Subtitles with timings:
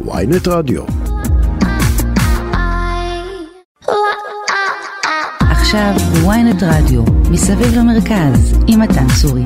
[0.00, 0.82] ויינט רדיו.
[5.40, 9.42] עכשיו בוויינט רדיו, מסביב למרכז, עם מתן סורי.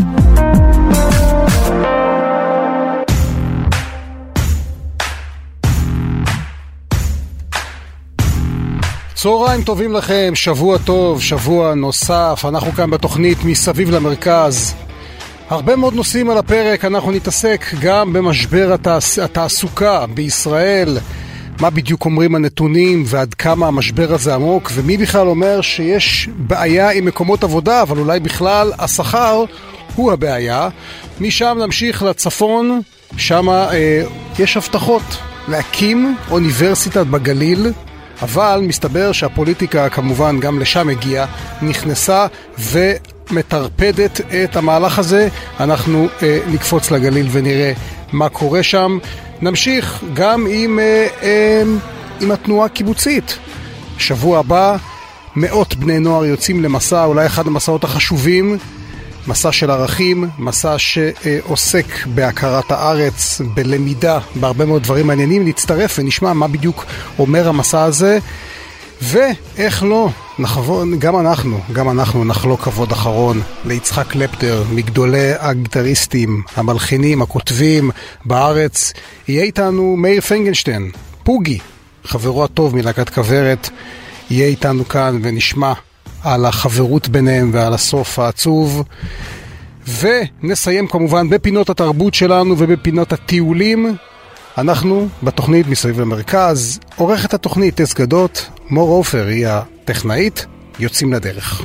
[9.15, 14.75] צהריים טובים לכם, שבוע טוב, שבוע נוסף, אנחנו כאן בתוכנית מסביב למרכז.
[15.51, 19.19] הרבה מאוד נושאים על הפרק, אנחנו נתעסק גם במשבר התעס...
[19.19, 20.99] התעסוקה בישראל,
[21.61, 27.05] מה בדיוק אומרים הנתונים ועד כמה המשבר הזה עמוק, ומי בכלל אומר שיש בעיה עם
[27.05, 29.45] מקומות עבודה, אבל אולי בכלל השכר
[29.95, 30.69] הוא הבעיה.
[31.21, 32.81] משם נמשיך לצפון,
[33.17, 34.03] שם אה,
[34.39, 35.17] יש הבטחות
[35.49, 37.73] להקים אוניברסיטת בגליל.
[38.23, 41.27] אבל מסתבר שהפוליטיקה כמובן גם לשם הגיעה,
[41.63, 42.27] נכנסה
[43.31, 45.29] ומטרפדת את המהלך הזה.
[45.61, 47.73] אנחנו אה, נקפוץ לגליל ונראה
[48.13, 48.99] מה קורה שם.
[49.43, 51.63] נמשיך גם עם, אה, אה,
[52.21, 53.39] עם התנועה הקיבוצית.
[53.99, 54.77] שבוע הבא
[55.37, 58.59] מאות בני נוער יוצאים למסע, אולי אחד המסעות החשובים
[59.27, 65.49] מסע של ערכים, מסע שעוסק בהכרת הארץ, בלמידה, בהרבה מאוד דברים מעניינים.
[65.49, 66.85] נצטרף ונשמע מה בדיוק
[67.19, 68.19] אומר המסע הזה.
[69.03, 77.23] ואיך לא, נחבור, גם אנחנו, גם אנחנו נחלוק כבוד אחרון ליצחק קלפטר, מגדולי הגיטריסטים, המלחינים,
[77.23, 77.91] הכותבים
[78.25, 78.93] בארץ.
[79.29, 80.91] יהיה איתנו מאיר פנגנשטיין,
[81.25, 81.59] פוגי,
[82.05, 83.71] חברו הטוב מלהקת כוורת,
[84.31, 85.73] יהיה איתנו כאן ונשמע
[86.23, 88.83] על החברות ביניהם ועל הסוף העצוב.
[89.89, 93.97] ונסיים כמובן בפינות התרבות שלנו ובפינות הטיולים.
[94.59, 100.47] אנחנו בתוכנית מסביב למרכז, עורכת התוכנית טס גדות, מור עופר היא הטכנאית,
[100.79, 101.63] יוצאים לדרך.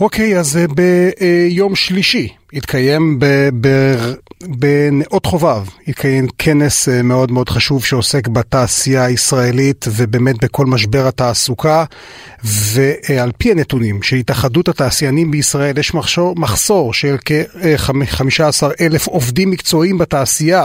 [0.00, 3.18] אוקיי, אז אה, ביום שלישי התקיים
[4.42, 11.84] בנאות חובב, התקיים כנס אה, מאוד מאוד חשוב שעוסק בתעשייה הישראלית ובאמת בכל משבר התעסוקה.
[12.44, 19.98] ועל פי הנתונים של התאחדות התעשיינים בישראל יש מחסור, מחסור של כ-15 אלף עובדים מקצועיים
[19.98, 20.64] בתעשייה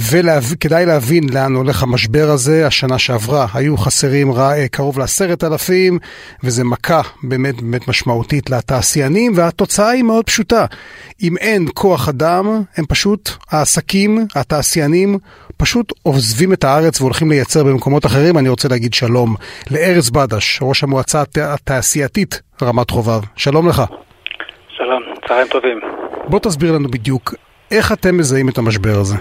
[0.00, 2.66] וכדאי להבין לאן הולך המשבר הזה.
[2.66, 5.98] השנה שעברה היו חסרים רע, קרוב לעשרת אלפים,
[6.44, 10.66] וזה מכה באמת באמת משמעותית לתעשיינים, והתוצאה היא מאוד פשוטה.
[11.22, 15.18] אם אין כוח אדם, הם פשוט, העסקים, התעשיינים,
[15.56, 18.38] פשוט עוזבים את הארץ והולכים לייצר במקומות אחרים.
[18.38, 19.34] אני רוצה להגיד שלום
[19.70, 23.20] לארז בדש, ראש המועצה התעשייתית רמת חובב.
[23.36, 23.82] שלום לך.
[24.68, 25.80] שלום, צהריים טובים.
[26.28, 27.34] בוא תסביר לנו בדיוק
[27.70, 29.16] איך אתם מזהים את המשבר הזה.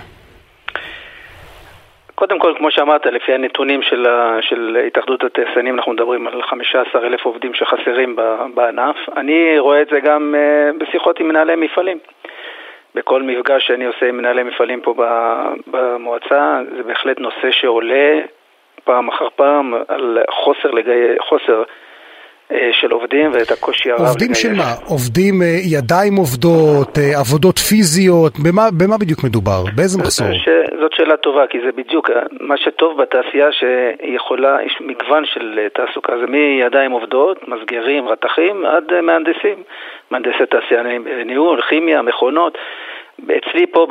[2.19, 4.06] קודם כל, כמו שאמרת, לפי הנתונים של,
[4.41, 8.16] של התאחדות התעשיינים, אנחנו מדברים על 15 אלף עובדים שחסרים
[8.53, 8.96] בענף.
[9.18, 11.97] אני רואה את זה גם אה, בשיחות עם מנהלי מפעלים.
[12.96, 14.94] בכל מפגש שאני עושה עם מנהלי מפעלים פה
[15.68, 18.19] במועצה, זה בהחלט נושא שעולה
[18.84, 21.19] פעם אחר פעם על חוסר, לגי...
[21.19, 21.63] חוסר
[22.71, 23.99] של עובדים ואת הקושי הרב.
[23.99, 24.73] עובדים של מה?
[24.85, 29.63] עובדים, אה, ידיים עובדות, אה, עבודות פיזיות, במה, במה בדיוק מדובר?
[29.75, 30.27] באיזה מחסור?
[30.33, 30.49] ש...
[30.81, 36.27] זאת שאלה טובה, כי זה בדיוק מה שטוב בתעשייה שיכולה, יש מגוון של תעסוקה, זה
[36.27, 39.63] מידיים עובדות, מסגרים, רתכים, עד מהנדסים,
[40.11, 40.83] מהנדסי תעשייה,
[41.25, 42.57] ניהול, כימיה, מכונות.
[43.23, 43.87] אצלי פה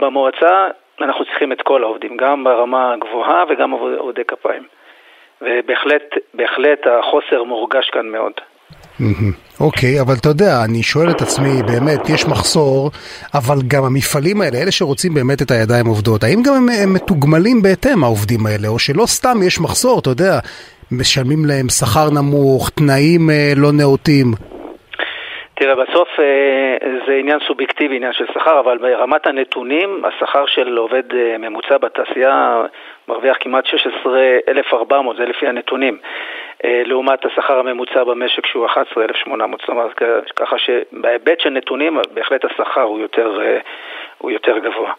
[0.00, 0.68] במועצה
[1.00, 4.77] אנחנו צריכים את כל העובדים, גם ברמה הגבוהה וגם עובדי כפיים.
[5.40, 6.02] ובהחלט,
[6.34, 8.32] בהחלט החוסר מורגש כאן מאוד.
[9.60, 12.90] אוקיי, okay, אבל אתה יודע, אני שואל את עצמי, באמת, יש מחסור,
[13.34, 17.62] אבל גם המפעלים האלה, אלה שרוצים באמת את הידיים עובדות, האם גם הם, הם מתוגמלים
[17.62, 20.38] בהתאם, העובדים האלה, או שלא סתם יש מחסור, אתה יודע,
[20.92, 24.32] משלמים להם שכר נמוך, תנאים אה, לא נאותים?
[25.60, 26.76] תראה, בסוף אה,
[27.06, 32.62] זה עניין סובייקטיבי, עניין של שכר, אבל ברמת הנתונים, השכר של עובד אה, ממוצע בתעשייה
[33.08, 35.98] מרוויח כמעט 16,400, זה לפי הנתונים,
[36.64, 39.90] אה, לעומת השכר הממוצע במשק שהוא 11,800, זאת אומרת,
[40.36, 43.40] ככה שבהיבט של נתונים, בהחלט השכר הוא יותר,
[44.18, 44.92] הוא יותר גבוה.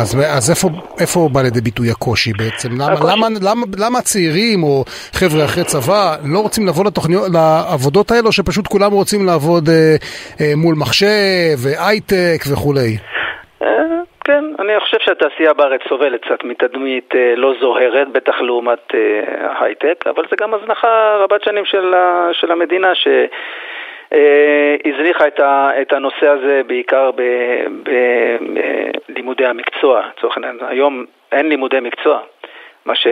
[0.00, 0.68] אז, אז איפה,
[1.00, 2.68] איפה בא לידי ביטוי הקושי בעצם?
[2.74, 3.12] למה, הקושי...
[3.12, 8.66] למה, למה, למה צעירים או חבר'ה אחרי צבא לא רוצים לבוא לתוכניות, לעבודות האלו, שפשוט
[8.66, 9.96] כולם רוצים לעבוד אה,
[10.40, 12.90] אה, מול מחשב, הייטק וכולי?
[13.62, 13.68] אה,
[14.24, 20.04] כן, אני חושב שהתעשייה בארץ סובלת קצת מתדמית אה, לא זוהרת, בטח לעומת אה, הייטק,
[20.06, 21.94] אבל זה גם הזנחה רבת שנים של,
[22.32, 23.08] של המדינה, ש...
[24.12, 25.24] אה, הזניחה
[25.82, 27.10] את, הנושא הזה בעיקר
[29.08, 30.58] בלימודי המקצוע, לצורך העניין.
[30.68, 32.20] היום אין לימודי מקצוע,
[32.86, 33.06] מה ש...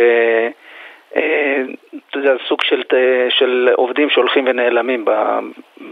[1.16, 1.62] אה,
[2.10, 2.82] אתה יודע, סוג של,
[3.28, 5.10] של עובדים שהולכים ונעלמים ב,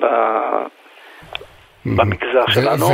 [0.00, 0.06] ב,
[1.86, 2.86] במגזר שלנו.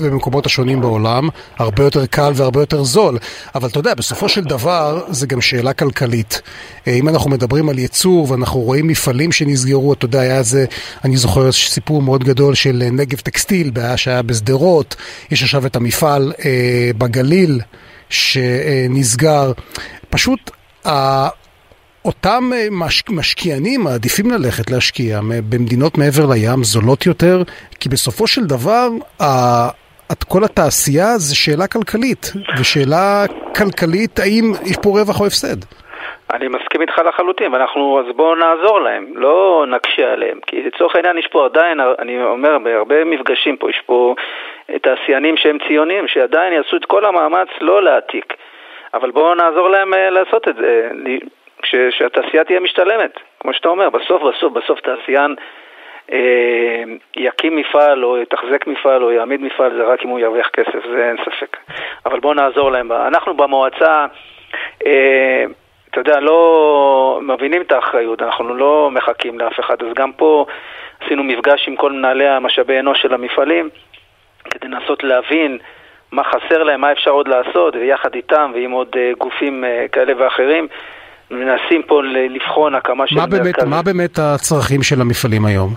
[0.00, 1.28] ובמקומות השונים בעולם,
[1.58, 3.18] הרבה יותר קל והרבה יותר זול.
[3.54, 6.42] אבל אתה יודע, בסופו של דבר, זה גם שאלה כלכלית.
[6.86, 10.64] אה, אם אנחנו מדברים על ייצור ואנחנו רואים מפעלים שנסגרו, אתה יודע, היה איזה,
[11.04, 14.96] אני זוכר סיפור מאוד גדול של נגב טקסטיל, בעיה שהיה בשדרות,
[15.30, 17.60] יש עכשיו את המפעל אה, בגליל
[18.10, 19.52] שנסגר.
[20.10, 20.50] פשוט,
[22.04, 25.20] אותם אה, מש, משקיענים מעדיפים ללכת להשקיע
[25.50, 27.36] במדינות מעבר לים זולות יותר,
[27.80, 28.88] כי בסופו של דבר
[30.12, 33.24] את כל התעשייה זה שאלה כלכלית, ושאלה
[33.58, 35.60] כלכלית האם יש פה רווח או הפסד.
[36.34, 40.38] אני מסכים איתך לחלוטין, ואנחנו, אז בואו נעזור להם, לא נקשה עליהם.
[40.46, 44.14] כי לצורך העניין יש פה עדיין, אני אומר, בהרבה מפגשים פה, יש פה
[44.82, 48.34] תעשיינים שהם ציונים, שעדיין יעשו את כל המאמץ לא להעתיק.
[48.94, 50.90] אבל בואו נעזור להם אה, לעשות את זה,
[51.64, 53.12] ש, שהתעשייה תהיה משתלמת.
[53.40, 55.34] כמו שאתה אומר, בסוף בסוף בסוף תעשיין
[56.12, 56.82] אה,
[57.16, 61.08] יקים מפעל או יתחזק מפעל או יעמיד מפעל זה רק אם הוא ירוויח כסף, זה
[61.08, 61.56] אין ספק.
[62.06, 62.92] אבל בואו נעזור להם.
[62.92, 64.06] אנחנו במועצה,
[64.86, 65.44] אה,
[65.90, 69.82] אתה יודע, לא מבינים את האחריות, אנחנו לא מחכים לאף אחד.
[69.82, 70.46] אז גם פה
[71.00, 73.68] עשינו מפגש עם כל מנהלי המשאבי אנוש של המפעלים
[74.50, 75.58] כדי לנסות להבין
[76.12, 80.12] מה חסר להם, מה אפשר עוד לעשות, ויחד איתם ועם עוד אה, גופים אה, כאלה
[80.16, 80.68] ואחרים.
[81.30, 83.64] מנסים פה לבחון הקמה של מרכז.
[83.64, 85.70] מה באמת הצרכים של המפעלים היום?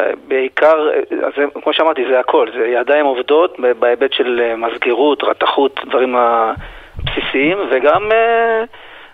[0.00, 0.88] אה, בעיקר,
[1.26, 8.10] אז, כמו שאמרתי, זה הכל, זה ידיים עובדות בהיבט של מסגרות, רתחות, דברים הבסיסיים, וגם,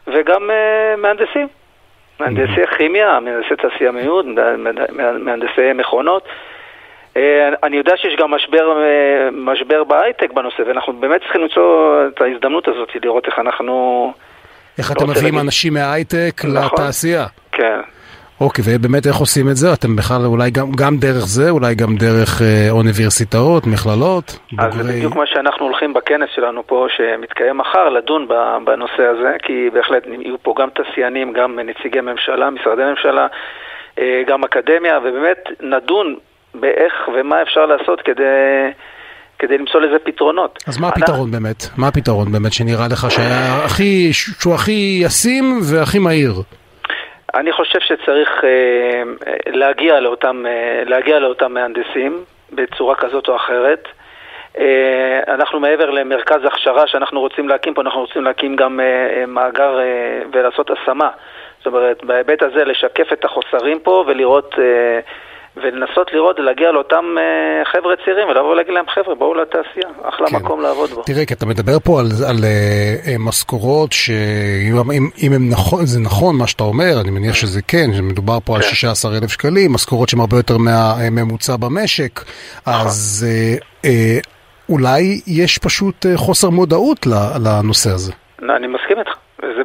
[0.06, 0.50] וגם
[0.96, 1.48] מהנדסים.
[2.20, 4.26] מהנדסי כימיה, מהנדסי תעשייה מיעוט,
[5.18, 6.28] מהנדסי מכונות.
[7.16, 12.20] אה, אני יודע שיש גם משבר, אה, משבר בהייטק בנושא, ואנחנו באמת צריכים למצוא את
[12.20, 14.12] ההזדמנות הזאת, לראות איך אנחנו...
[14.78, 17.26] איך לא אתם מביאים אנשים מההייטק נכון, לתעשייה?
[17.52, 17.80] כן.
[18.40, 19.72] אוקיי, ובאמת איך עושים את זה?
[19.72, 24.26] אתם בכלל אולי גם, גם דרך זה, אולי גם דרך אה, אוניברסיטאות, מכללות?
[24.58, 24.82] אז בוגרי...
[24.82, 28.28] זה בדיוק מה שאנחנו הולכים בכנס שלנו פה, שמתקיים מחר, לדון
[28.64, 33.26] בנושא הזה, כי בהחלט יהיו פה גם תעשיינים, גם נציגי ממשלה, משרדי ממשלה,
[33.98, 36.16] אה, גם אקדמיה, ובאמת נדון
[36.54, 38.22] באיך ומה אפשר לעשות כדי...
[39.42, 40.58] כדי למצוא לזה פתרונות.
[40.66, 41.40] אז מה הפתרון אני...
[41.40, 41.56] באמת?
[41.76, 46.32] מה הפתרון באמת שנראה לך שהיה הכי, שהוא הכי ישים והכי מהיר?
[47.34, 49.02] אני חושב שצריך אה,
[49.46, 53.88] להגיע, לאותם, אה, להגיע לאותם מהנדסים בצורה כזאת או אחרת.
[54.58, 59.78] אה, אנחנו מעבר למרכז הכשרה שאנחנו רוצים להקים פה, אנחנו רוצים להקים גם אה, מאגר
[59.80, 61.10] אה, ולעשות השמה.
[61.58, 64.54] זאת אומרת, בהיבט הזה לשקף את החוסרים פה ולראות...
[65.58, 70.26] אה, ולנסות לראות, להגיע לאותם אה, חבר'ה צעירים ולבוא ולהגיד להם, חבר'ה, בואו לתעשייה, אחלה
[70.30, 70.36] כן.
[70.36, 71.02] מקום לעבוד בו.
[71.02, 74.90] תראה, כי אתה מדבר פה על, על uh, משכורות שאם
[75.22, 78.56] אם הם נכון, זה נכון מה שאתה אומר, אני מניח שזה כן, שמדובר פה כן.
[78.56, 82.20] על 16,000 שקלים, משכורות שהן הרבה יותר מהממוצע במשק,
[82.66, 82.86] נכון.
[82.86, 83.26] אז
[83.60, 83.88] uh, uh,
[84.68, 87.06] אולי יש פשוט חוסר מודעות
[87.44, 88.12] לנושא הזה.
[88.42, 89.21] אני מסכים איתך.
[89.42, 89.62] זה,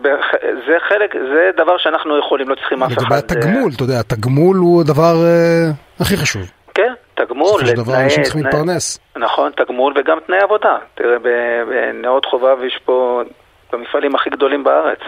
[0.68, 3.02] זה חלק, זה דבר שאנחנו יכולים, לא צריכים אף אחד...
[3.02, 6.52] לגבי התגמול, אתה יודע, התגמול הוא הדבר אה, הכי חשוב.
[6.74, 7.48] כן, תגמול.
[7.48, 9.00] בסופו של דבר אנשים צריכים להתפרנס.
[9.16, 10.78] נכון, תגמול וגם תנאי עבודה.
[10.96, 13.22] תראה, בנאות חובב יש פה,
[13.74, 15.00] במפעלים הכי גדולים בארץ.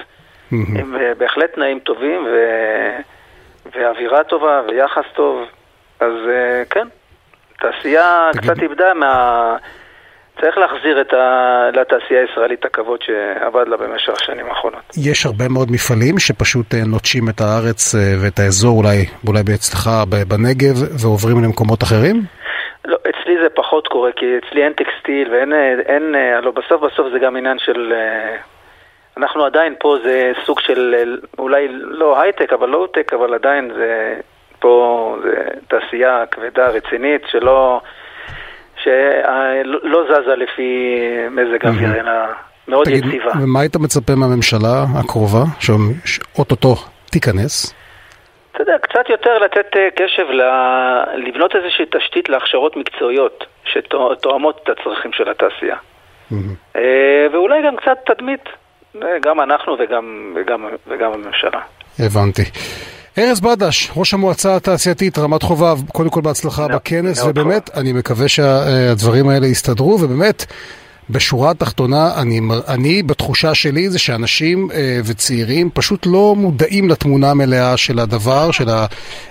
[0.52, 2.38] הם אה, בהחלט תנאים טובים ו...
[3.76, 5.46] ואווירה טובה ויחס טוב.
[6.00, 6.88] אז אה, כן,
[7.60, 8.30] תעשייה.
[8.38, 9.56] קצת איבדה מה...
[10.42, 11.70] צריך להחזיר את ה...
[11.74, 14.82] לתעשייה הישראלית את הכבוד שאבד לה במשך השנים האחרונות.
[14.98, 19.90] יש הרבה מאוד מפעלים שפשוט אה, נוטשים את הארץ אה, ואת האזור, אולי, אולי אצלך
[20.28, 22.16] בנגב, ועוברים למקומות אחרים?
[22.86, 25.54] לא, אצלי זה פחות קורה, כי אצלי אין טקסטיל ואין,
[25.86, 27.94] אין, לא, בסוף בסוף זה גם עניין של...
[29.18, 30.96] אנחנו עדיין פה זה סוג של,
[31.40, 34.16] אולי לא הייטק, אבל low tech, אבל עדיין זה,
[34.60, 37.82] פה זה תעשייה כבדה, רצינית, שלא...
[38.84, 40.96] שלא זזה לפי
[41.32, 42.12] מזג האוויר, אלא
[42.68, 43.32] מאוד תגיד, יציבה.
[43.44, 45.44] ומה היית מצפה מהממשלה הקרובה,
[46.06, 46.76] שאו-טו-טו
[47.12, 47.74] תיכנס?
[48.52, 50.26] אתה יודע, קצת יותר לתת אה, קשב,
[51.16, 55.76] לבנות איזושהי תשתית להכשרות מקצועיות שתואמות את הצרכים של התעשייה.
[56.76, 58.44] אה, ואולי גם קצת תדמית,
[59.04, 61.62] אה, גם אנחנו וגם, וגם, וגם הממשלה.
[62.00, 62.42] הבנתי.
[63.18, 69.30] ארז בדש, ראש המועצה התעשייתית רמת חובב, קודם כל בהצלחה בכנס, ובאמת, אני מקווה שהדברים
[69.30, 70.46] האלה יסתדרו, ובאמת,
[71.10, 77.78] בשורה התחתונה, אני, אני בתחושה שלי זה שאנשים אה, וצעירים פשוט לא מודעים לתמונה המלאה
[77.78, 78.86] של הדבר, של ה,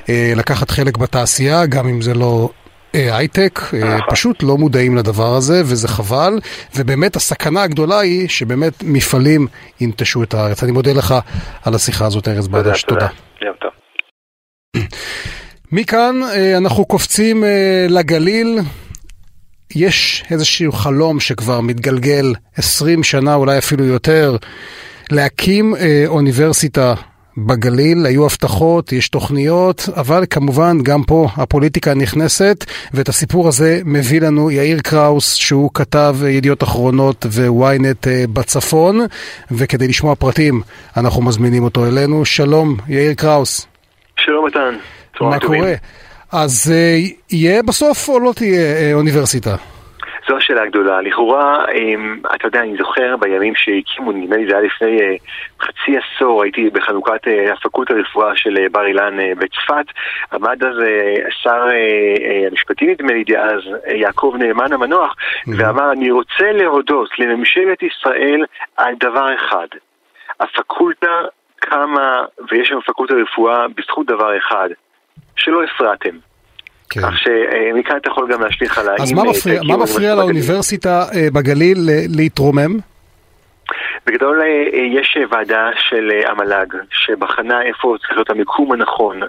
[0.08, 2.50] אה, לקחת חלק בתעשייה, גם אם זה לא
[2.92, 3.98] הייטק, אה.
[4.10, 6.38] פשוט לא מודעים לדבר הזה, וזה חבל,
[6.76, 9.46] ובאמת הסכנה הגדולה היא שבאמת מפעלים
[9.80, 10.62] ינטשו את הארץ.
[10.62, 11.14] אני מודה לך
[11.64, 13.08] על השיחה הזאת, ארז בדש, תודה.
[15.72, 16.20] מכאן
[16.56, 17.44] אנחנו קופצים
[17.88, 18.58] לגליל.
[19.74, 24.36] יש איזשהו חלום שכבר מתגלגל 20 שנה, אולי אפילו יותר,
[25.10, 25.74] להקים
[26.06, 26.94] אוניברסיטה
[27.46, 32.64] בגליל, היו הבטחות, יש תוכניות, אבל כמובן גם פה הפוליטיקה נכנסת,
[32.94, 39.00] ואת הסיפור הזה מביא לנו יאיר קראוס, שהוא כתב ידיעות אחרונות וויינט אה, בצפון,
[39.50, 40.62] וכדי לשמוע פרטים
[40.96, 42.24] אנחנו מזמינים אותו אלינו.
[42.24, 43.66] שלום, יאיר קראוס.
[44.16, 44.74] שלום מתן.
[45.20, 45.74] מה קורה?
[46.32, 46.98] אז אה,
[47.30, 49.56] יהיה בסוף או לא תהיה אה, אוניברסיטה?
[50.28, 51.00] זו השאלה הגדולה.
[51.00, 55.14] לכאורה, אמ, אתה יודע, אני זוכר בימים שהקימו, נדמה לי זה היה לפני אה,
[55.60, 59.86] חצי עשור, הייתי בחנוכת אה, הפקולטה לרפואה של אה, בר אילן בצפת.
[60.32, 60.74] עמד אז
[61.42, 61.66] שר
[62.50, 63.60] המשפטים, נדמה לי דאז,
[63.94, 65.14] יעקב נאמן המנוח,
[65.56, 68.44] ואמר, אני רוצה להודות לממשלת ישראל
[68.76, 69.66] על דבר אחד.
[70.40, 71.20] הפקולטה
[71.56, 74.68] קמה, ויש לנו פקולטה לרפואה בזכות דבר אחד,
[75.36, 76.16] שלא הפרעתם.
[76.90, 77.00] כן.
[77.00, 79.02] כך שמכאן אתה יכול גם להשליך על האם...
[79.02, 81.78] אז מה מפריע, מה מפריע לאוניברסיטה אה, בגליל
[82.08, 82.78] להתרומם?
[84.06, 89.20] בגדול אה, יש ועדה של אה, המל"ג שבחנה איפה צריך להיות המיקום הנכון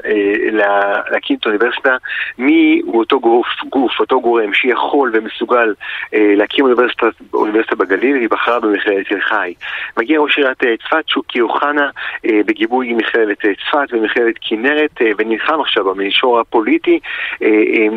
[1.11, 1.95] להקים את האוניברסיטה,
[2.37, 5.73] מי הוא אותו גוף, גוף, אותו גורם שיכול ומסוגל
[6.13, 9.53] להקים אוניברסיטה, אוניברסיטה בגליל, והיא בחרה במכללת תל חי.
[9.97, 11.89] מגיע ראש עיריית צפת, שוקי אוחנה,
[12.25, 16.99] בגיבוי מכללת צפת ומכללת כנרת, ונלחם עכשיו במישור הפוליטי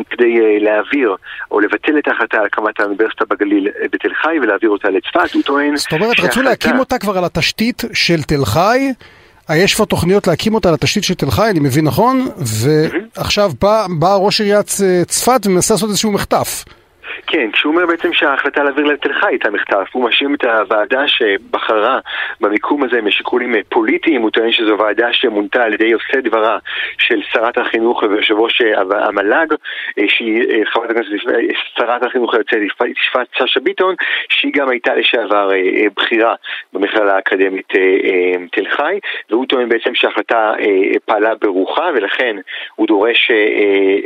[0.09, 1.15] כדי להעביר
[1.51, 5.33] או לבטל את ההחלטה על הקמת האוניברסיטה בגליל בתל חי ולהעביר אותה לצפת.
[5.33, 5.75] הוא טוען...
[5.75, 8.91] זאת אומרת, רצו להקים להקים אותה כבר על התשתית של תל חי.
[9.49, 12.29] יש כבר תוכניות להקים אותה על התשתית של תל חי, אני מבין נכון?
[12.37, 14.77] ועכשיו בא, בא ראש עיריית
[15.07, 16.65] צפת ומנסה לעשות איזשהו מחטף.
[17.33, 21.99] כן, כשהוא אומר בעצם שההחלטה להעביר לתל חי הייתה מחטף, הוא מאשים את הוועדה שבחרה
[22.41, 26.57] במיקום הזה משיקולים פוליטיים, הוא טוען שזו ועדה שמונתה על ידי עושה דברה
[26.97, 28.61] של שרת החינוך ויושב ראש
[28.91, 29.47] המל"ג,
[30.07, 31.09] שהיא אה, חברת הכנסת,
[31.77, 32.59] שרת החינוך היוצאת
[33.07, 33.95] יפעת שאשא ביטון,
[34.29, 36.35] שהיא גם הייתה לשעבר אה, אה, בכירה
[36.73, 37.67] במכללה האקדמית
[38.51, 38.99] תל חי,
[39.29, 40.53] והוא טוען בעצם שההחלטה
[41.05, 42.35] פעלה ברוחה ולכן
[42.75, 43.31] הוא דורש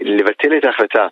[0.01, 1.01] לבטל את ההחלטה.
[1.01, 1.07] אה,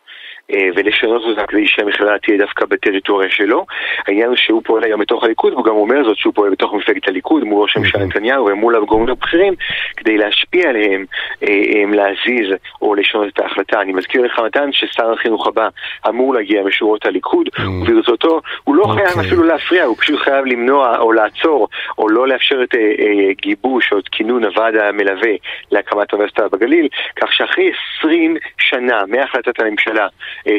[0.51, 3.65] ולשנות אותה כדי שהמכללה תהיה דווקא בטריטוריה שלו.
[4.07, 7.07] העניין הוא שהוא פועל היום בתוך הליכוד, והוא גם אומר זאת שהוא פועל בתוך מפלגת
[7.07, 9.53] הליכוד מול ראש הממשלה נתניהו ומול הגורמים הבכירים
[9.97, 11.05] כדי להשפיע עליהם
[11.43, 13.81] אה, אה, להזיז או לשנות את ההחלטה.
[13.81, 15.67] אני מזכיר לך מתן ששר החינוך הבא
[16.07, 17.49] אמור להגיע משורות הליכוד,
[17.81, 19.27] וברצותו הוא לא חייב אוקיי.
[19.27, 22.75] אפילו להפריע, הוא פשוט חייב למנוע או לעצור או לא לאפשר את
[23.41, 25.31] גיבוש או את כינון הוועד המלווה
[25.71, 30.09] להקמת האוניברסיטה בגליל, כך שאחרי 20 שנה מהחלטת הממשלה אה,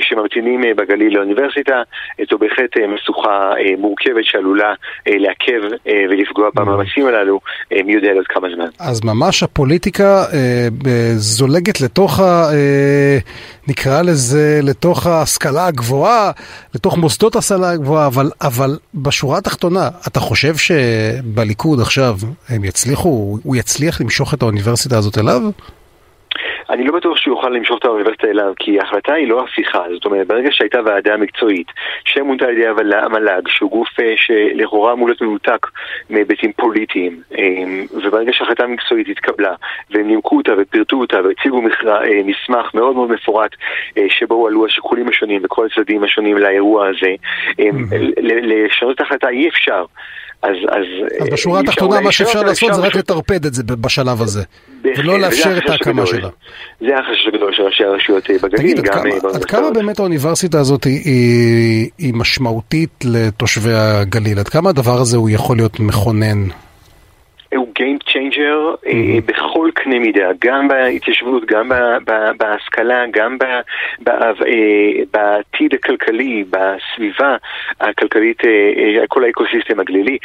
[0.00, 1.82] שממתינים אה, בגליל לאוניברסיטה,
[2.30, 4.74] זו בהחלט אה, משוכה מורכבת שעלולה
[5.06, 7.40] לעכב ולפגוע במאמצים הללו
[7.84, 8.68] מי יודע עוד כמה זמן.
[8.80, 10.24] אז ממש הפוליטיקה
[11.16, 12.44] זולגת לתוך ה...
[13.68, 16.30] נקרא לזה, לתוך ההשכלה הגבוהה,
[16.74, 22.16] לתוך מוסדות ההשכלה הגבוהה, אבל, אבל בשורה התחתונה, אתה חושב שבליכוד עכשיו
[22.48, 25.42] הם יצליחו, הוא יצליח למשוך את האוניברסיטה הזאת אליו?
[26.70, 29.82] אני לא בטוח שהוא יוכל למשוך את האוניברסיטה אליו, כי ההחלטה היא לא הפיכה.
[29.94, 31.66] זאת אומרת, ברגע שהייתה ועדה מקצועית,
[32.04, 35.66] שמונתה על ידי המל"ג, שהוא גוף אה, שלכאורה אמור להיות מנותק
[36.10, 39.54] מהיבטים פוליטיים, אמ, וברגע שההחלטה המקצועית התקבלה,
[39.90, 43.50] והם נימקו אותה ופירטו אותה והציגו אה, מסמך מאוד מאוד מפורט,
[43.98, 47.14] אה, שבו עלו השיקולים השונים וכל הצדדים השונים לאירוע הזה,
[47.58, 47.84] אמ,
[48.22, 49.84] לשנות את ההחלטה אי אפשר.
[50.46, 50.84] אז, אז,
[51.20, 54.42] אז בשורה התחתונה מה שאפשר לעשות זה רק לטרפד את זה בשלב הזה,
[54.84, 56.28] ולא לאפשר את ההקמה שלה.
[56.80, 59.34] זה החשש הגדול של ראשי הרשויות אה, בגליל, גם אה, באוניברסיטאות.
[59.34, 64.38] עד כמה באמת האוניברסיטה הזאת היא, היא, היא משמעותית לתושבי הגליל?
[64.38, 66.42] עד כמה הדבר הזה הוא יכול להיות מכונן?
[67.54, 69.22] הוא Game Changer mm-hmm.
[69.26, 71.70] בכל קנה מידה, גם בהתיישבות, גם
[72.38, 73.36] בהשכלה, גם
[74.08, 74.22] אה,
[75.12, 77.36] בעתיד הכלכלי, בסביבה
[77.80, 80.18] הכלכלית, אה, כל האקוסיסטם הגלילי.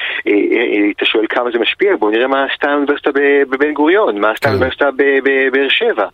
[0.97, 3.09] אתה שואל כמה זה משפיע, בואו נראה מה עשתה האוניברסיטה
[3.49, 4.49] בבן גוריון, מה עשתה כן.
[4.49, 6.07] האוניברסיטה בבאר שבע.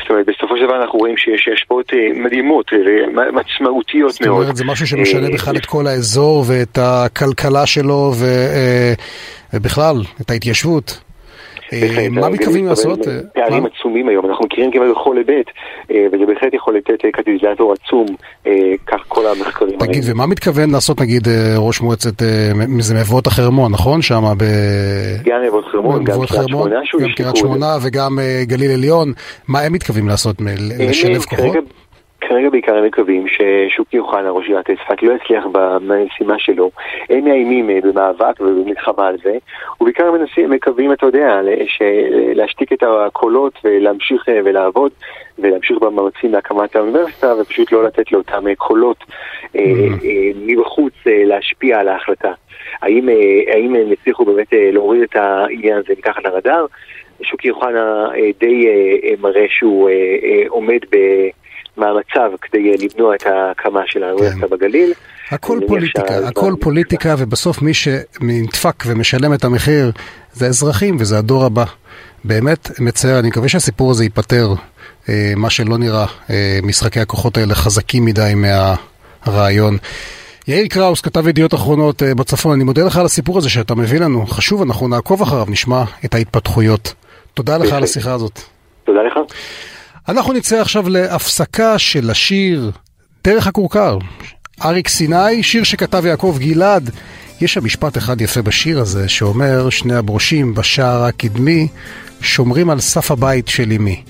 [0.00, 4.36] זאת אומרת, בסופו של דבר אנחנו רואים שיש השפעות מדהימות ומשמעותיות מאוד.
[4.36, 8.12] זאת אומרת, זה משהו שמשנה בכלל את כל האזור ואת הכלכלה שלו.
[9.52, 11.04] ובכלל, את ההתיישבות.
[11.72, 12.98] אה, מה מתכוונים לעשות?
[13.34, 15.46] פערים עצומים היום, אנחנו מכירים כמעט בכל היבט,
[15.90, 18.06] אה, וזה בהחלט יכול לתת קטיליזטור עצום,
[18.46, 18.52] אה,
[18.86, 19.78] כך כל המחקרים.
[19.78, 22.22] תגיד, ומה מתכוון לעשות נגיד ראש מועצת,
[22.78, 24.02] זה מבואות החרמון, נכון?
[24.02, 24.44] שם ב...
[25.24, 29.12] גם מבואות חרמון, גם קריית שמונה גם קריית שמונה וגם גליל עליון,
[29.48, 30.36] מה הם מתכוונים לעשות?
[30.78, 31.56] לשלב כוחות?
[32.28, 36.70] כרגע בעיקר הם מקווים ששוקי אוחנה, ראש עיריית צפת, לא יצליח במשימה שלו.
[37.10, 39.32] הם מאיימים אה, במאבק ובמלחמה על זה,
[39.80, 41.40] ובעיקר הם מקווים, אתה יודע,
[42.34, 44.92] להשתיק את הקולות ולהמשיך אה, ולעבוד,
[45.38, 49.58] ולהמשיך במאמצים להקמת האוניברסיטה, ופשוט לא לתת לאותם אה, קולות mm-hmm.
[50.46, 52.32] מבחוץ להשפיע על ההחלטה.
[52.82, 53.08] האם,
[53.46, 56.66] האם הם הצליחו באמת להוריד את העניין הזה מתחת לרדאר?
[57.22, 58.08] שוקי אוחנה
[58.40, 58.66] די
[59.20, 59.90] מראה שהוא
[60.48, 60.96] עומד ב...
[61.76, 64.56] מאמציו כדי למנוע את ההקמה של האוניברסיטה כן.
[64.56, 64.92] בגליל.
[65.30, 69.92] הכל פוליטיקה, הכל פוליטיקה, ובסוף מי שנדפק ומשלם את המחיר
[70.32, 71.64] זה האזרחים וזה הדור הבא.
[72.24, 74.48] באמת מצער, אני מקווה שהסיפור הזה ייפתר,
[75.08, 79.76] אה, מה שלא נראה, אה, משחקי הכוחות האלה חזקים מדי מהרעיון.
[80.48, 84.00] יאיר קראוס, כתב ידיעות אחרונות אה, בצפון, אני מודה לך על הסיפור הזה שאתה מביא
[84.00, 86.94] לנו, חשוב, אנחנו נעקוב אחריו, נשמע את ההתפתחויות.
[87.34, 88.40] תודה לך על השיחה הזאת.
[88.84, 89.18] תודה לך.
[90.08, 92.70] אנחנו נצא עכשיו להפסקה של השיר
[93.24, 93.98] דרך הכורכר.
[94.64, 96.90] אריק סיני, שיר שכתב יעקב גלעד.
[97.40, 101.68] יש שם משפט אחד יפה בשיר הזה, שאומר שני הברושים בשער הקדמי
[102.20, 104.02] שומרים על סף הבית של אמי.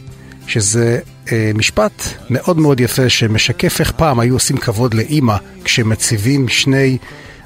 [0.47, 0.99] שזה
[1.33, 6.99] אה, משפט מאוד מאוד יפה שמשקף איך פעם היו עושים כבוד לאימא כשמציבים שני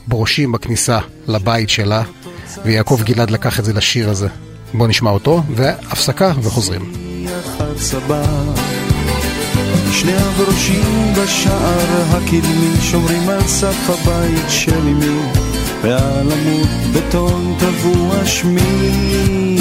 [0.07, 2.02] ברושים בכניסה לבית שלה,
[2.64, 4.28] ויעקב גלעד לקח את זה לשיר הזה.
[4.75, 7.08] בואו נשמע אותו, והפסקה וחוזרים.
[7.61, 8.23] הצבא
[9.93, 15.21] שני הברושים בשער הקדמי שומרים על סף הבית של אמי
[15.83, 19.59] ועל עמוד בטון טבוע שמי.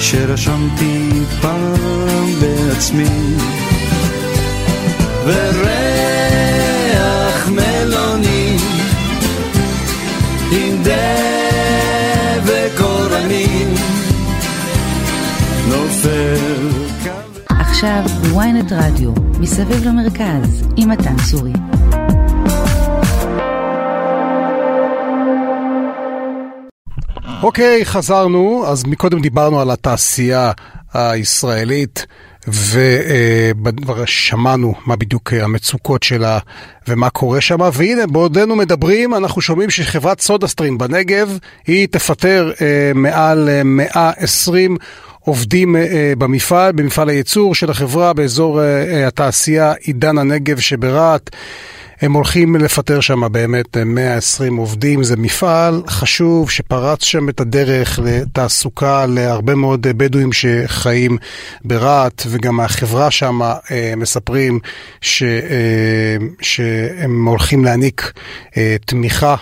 [0.00, 1.08] שרשמתי
[1.40, 3.36] פעם בעצמי.
[5.26, 5.91] וריח
[17.84, 21.52] עכשיו ynet רדיו, מסביב למרכז, עם מתן צורי.
[27.42, 28.64] אוקיי, okay, חזרנו.
[28.66, 30.52] אז מקודם דיברנו על התעשייה
[30.94, 32.06] הישראלית.
[32.48, 36.38] וכבר שמענו מה בדיוק המצוקות שלה
[36.88, 42.92] ומה קורה שם, והנה בעודנו מדברים אנחנו שומעים שחברת סודה סטרים בנגב היא תפטר אה,
[42.94, 44.76] מעל 120
[45.24, 51.30] עובדים אה, במפעל, במפעל הייצור של החברה באזור אה, התעשייה עידן הנגב שברהט.
[52.02, 59.06] הם הולכים לפטר שם באמת 120 עובדים, זה מפעל חשוב שפרץ שם את הדרך לתעסוקה
[59.06, 61.18] להרבה מאוד בדואים שחיים
[61.64, 64.58] ברהט, וגם החברה שם אה, מספרים
[65.00, 68.12] ש, אה, שהם הולכים להעניק
[68.56, 69.36] אה, תמיכה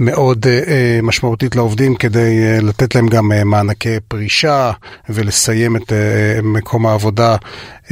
[0.00, 4.72] מאוד uh, משמעותית לעובדים כדי uh, לתת להם גם uh, מענקי פרישה
[5.08, 7.36] ולסיים את uh, מקום העבודה
[7.84, 7.88] uh,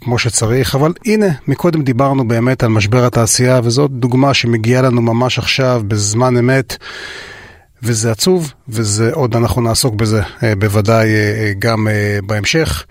[0.00, 0.74] כמו שצריך.
[0.74, 6.36] אבל הנה, מקודם דיברנו באמת על משבר התעשייה, וזאת דוגמה שמגיעה לנו ממש עכשיו, בזמן
[6.36, 6.76] אמת.
[7.86, 10.20] וזה עצוב, וזה עוד אנחנו נעסוק בזה
[10.58, 11.08] בוודאי
[11.58, 11.88] גם
[12.26, 12.84] בהמשך.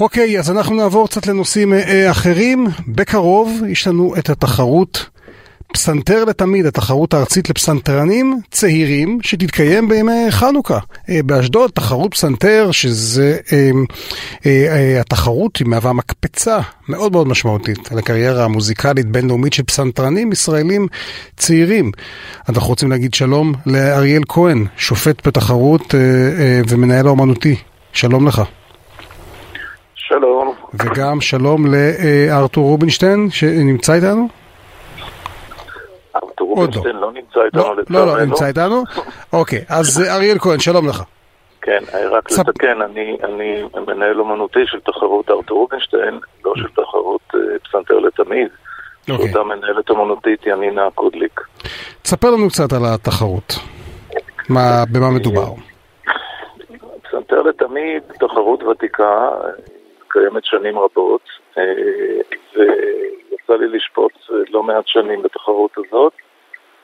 [0.00, 1.72] אוקיי, אז אנחנו נעבור קצת לנושאים
[2.10, 2.66] אחרים.
[2.88, 5.06] בקרוב יש לנו את התחרות
[5.72, 10.78] פסנתר לתמיד, התחרות הארצית לפסנתרנים צעירים שתתקיים בימי חנוכה.
[11.08, 13.70] אה, באשדוד תחרות פסנתר, שזה, אה,
[14.46, 16.58] אה, התחרות היא מהווה מקפצה
[16.88, 20.86] מאוד מאוד משמעותית על הקריירה המוזיקלית בינלאומית של פסנתרנים ישראלים
[21.36, 21.90] צעירים.
[22.48, 25.94] אנחנו רוצים להגיד שלום לאריאל כהן, שופט בתחרות
[26.68, 27.56] ומנהל האומנותי.
[27.92, 28.42] שלום לך.
[29.94, 30.54] שלום.
[30.74, 34.41] וגם שלום לארתור רובינשטיין שנמצא איתנו.
[36.42, 38.06] רובינשטיין לא נמצא איתנו לא, לצערנו.
[38.06, 38.82] לא, לא, נמצא איתנו?
[39.32, 41.02] אוקיי, אז אה, אריאל כהן, שלום לך.
[41.62, 47.58] כן, אה, רק לתקן, אני מנהל אומנותי של תחרות ארתור רובינשטיין, לא של תחרות אה,
[47.64, 48.48] פסנתר לתמיד.
[49.10, 49.28] אוקיי.
[49.28, 51.40] שאותה מנהלת אומנותית ינינה קודליק.
[52.02, 53.54] תספר לנו קצת על התחרות.
[54.92, 55.48] במה מדובר?
[57.02, 59.28] פסנתר לתמיד, תחרות ותיקה,
[60.08, 61.22] קיימת שנים רבות,
[62.56, 64.12] ויצא לי לשפוט
[64.50, 66.12] לא מעט שנים בתחרות הזאת.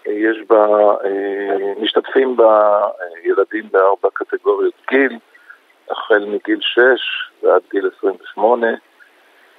[0.08, 0.66] יש בה,
[1.04, 2.80] אה, משתתפים בה
[3.24, 5.18] ילדים בארבע קטגוריות גיל,
[5.90, 6.78] החל מגיל 6
[7.42, 8.66] ועד גיל 28.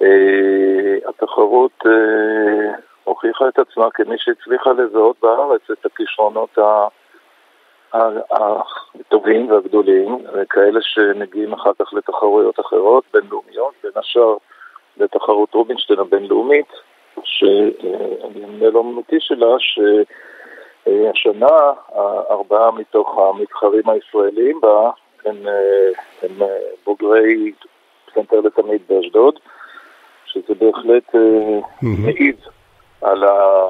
[0.02, 2.72] אה, התחרות אה,
[3.04, 6.58] הוכיחה את עצמה כמי שהצליחה לזהות בארץ את הכישרונות
[8.32, 10.18] הטובים והגדולים,
[10.50, 14.36] כאלה שמגיעים אחר כך לתחרויות אחרות, בינלאומיות, בין השאר
[14.96, 16.72] לתחרות רובינשטיין הבינלאומית,
[17.24, 19.78] שאני המנהל האומנותי שלה, ש...
[20.88, 21.72] אה, השנה,
[22.30, 24.90] ארבעה מתוך המתחרים הישראלים בה
[25.26, 25.90] הם, אה,
[26.22, 27.52] הם אה, בוגרי
[28.06, 29.34] פסנתר לתמיד באשדוד,
[30.26, 31.14] שזה בהחלט
[31.82, 32.36] מעיד
[33.02, 33.66] על, ה,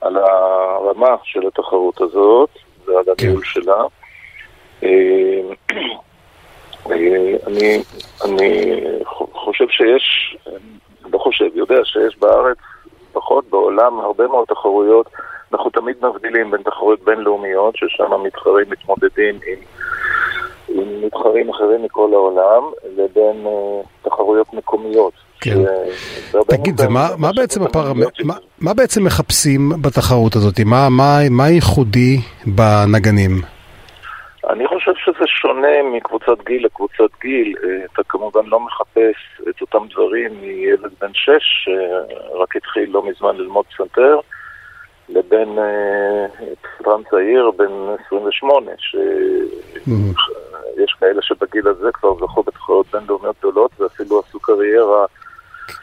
[0.00, 2.50] על הרמה של התחרות הזאת
[2.84, 3.48] ועל הניהול כן.
[3.48, 3.82] שלה.
[7.46, 7.78] אני,
[8.24, 8.42] אני
[9.32, 10.36] חושב שיש,
[11.12, 12.56] לא חושב, יודע שיש בארץ,
[13.18, 15.06] פחות בעולם, הרבה מאוד תחרויות.
[15.52, 19.60] אנחנו תמיד מבדילים בין תחרויות בינלאומיות, ששם המתחרים מתמודדים עם,
[20.68, 22.62] עם מתחרים אחרים מכל העולם,
[22.96, 25.12] לבין uh, תחרויות מקומיות.
[25.40, 25.58] כן.
[26.48, 27.92] תגיד, ומה מה בעצם הפר...
[28.24, 30.60] מה, מה בעצם מחפשים בתחרות הזאת?
[30.60, 33.57] מה, מה, מה ייחודי בנגנים?
[34.44, 37.54] אני חושב שזה שונה מקבוצת גיל לקבוצת גיל.
[37.64, 39.16] אה, אתה כמובן לא מחפש
[39.48, 44.20] את אותם דברים מילד בן שש, שרק התחיל לא מזמן ללמוד פסנתר,
[45.08, 45.58] לבין
[46.62, 47.72] פסנתרן אה, צעיר בן
[48.06, 48.96] 28, שיש
[51.00, 55.06] כאלה שבגיל הזה כבר זכו בתחרויות בינלאומיות גדולות ואפילו עשו קריירה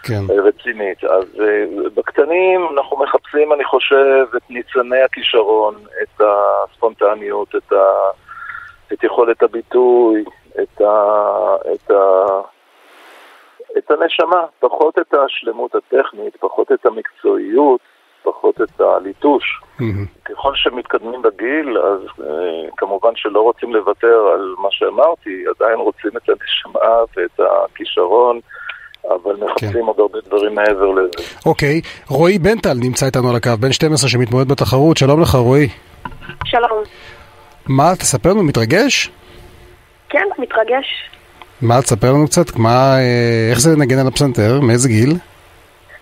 [0.04, 0.22] כן.
[0.30, 1.04] רצינית.
[1.04, 1.26] אז
[1.96, 7.76] בקטנים אנחנו מחפשים, אני חושב, את ניצני הכישרון, את הספונטניות, את ה...
[8.96, 10.24] את יכולת הביטוי,
[10.64, 12.26] את, ה, את, ה,
[13.78, 17.80] את הנשמה, פחות את השלמות הטכנית, פחות את המקצועיות,
[18.24, 19.44] פחות את הליטוש.
[19.80, 20.26] Mm-hmm.
[20.26, 22.24] ככל שמתקדמים בגיל, אז uh,
[22.78, 28.40] כמובן שלא רוצים לוותר על מה שאמרתי, עדיין רוצים את הנשמה ואת הכישרון.
[29.10, 29.80] אבל מחפשים כן.
[29.80, 31.30] עוד הרבה דברים מעבר לזה.
[31.46, 35.70] אוקיי, רועי בנטל נמצא איתנו על הקו, בן 12 שמתמודד בתחרות, שלום לך רועי.
[36.46, 36.84] שלום.
[37.68, 39.10] מה, תספר לנו, מתרגש?
[40.10, 41.10] כן, מתרגש.
[41.62, 44.60] מה, תספר לנו קצת, מה, אה, איך זה לנגן על הפסנתר?
[44.62, 45.14] מאיזה גיל?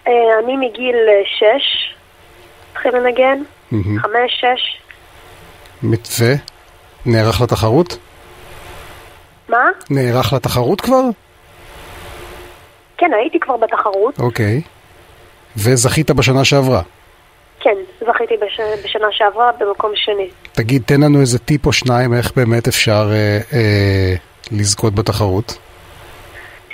[0.08, 1.96] אה, אני מגיל אה, שש,
[2.72, 4.82] התחיל לנגן, חמש, שש.
[5.84, 6.34] מתווה?
[7.06, 7.98] נערך לתחרות?
[9.50, 9.66] מה?
[9.90, 11.02] נערך לתחרות כבר?
[12.98, 14.20] כן, הייתי כבר בתחרות.
[14.20, 14.62] אוקיי.
[15.58, 16.82] וזכית בשנה שעברה?
[17.64, 18.60] כן, זכיתי בש...
[18.86, 20.30] בשנה שעברה במקום שני.
[20.52, 24.16] תגיד, תן לנו איזה טיפ או שניים איך באמת אפשר אה, אה,
[24.52, 25.58] לזכות בתחרות.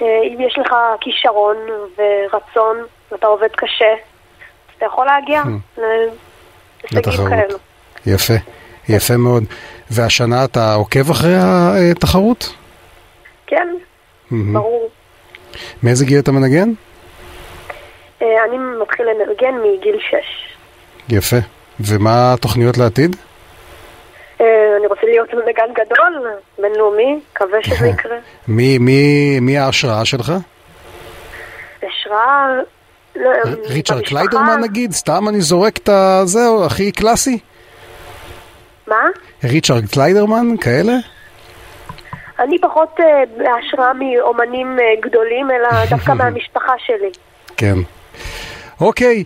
[0.01, 1.57] אה, אם יש לך כישרון
[1.97, 2.77] ורצון
[3.11, 5.81] ואתה עובד קשה, אז אתה יכול להגיע hmm.
[6.91, 7.57] להישגים כאלו.
[8.05, 8.33] יפה,
[8.89, 9.43] יפה מאוד.
[9.91, 11.35] והשנה אתה עוקב אחרי
[11.91, 12.53] התחרות?
[13.47, 13.67] כן,
[14.31, 14.35] mm-hmm.
[14.53, 14.89] ברור.
[15.83, 16.69] מאיזה גיל אתה מנגן?
[18.21, 20.48] אה, אני מתחיל לנגן מגיל 6.
[21.11, 21.37] יפה.
[21.79, 23.15] ומה התוכניות לעתיד?
[24.41, 24.45] אה,
[24.77, 26.27] אני רוצה להיות מנגן גדול,
[26.59, 28.17] בינלאומי, מקווה שזה יקרה.
[28.47, 30.33] מי, מי, מי ההשראה שלך?
[31.77, 32.47] השראה...
[33.15, 33.29] לא,
[33.69, 34.91] ריצ'רד קליידרמן נגיד?
[34.91, 37.39] סתם אני זורק את הזהו, הכי קלאסי?
[38.87, 39.03] מה?
[39.43, 40.93] ריצ'רד קליידרמן, כאלה?
[42.39, 47.11] אני פחות אה, בהשראה מאומנים אה, גדולים, אלא דווקא מהמשפחה שלי.
[47.57, 47.75] כן.
[48.81, 49.23] אוקיי,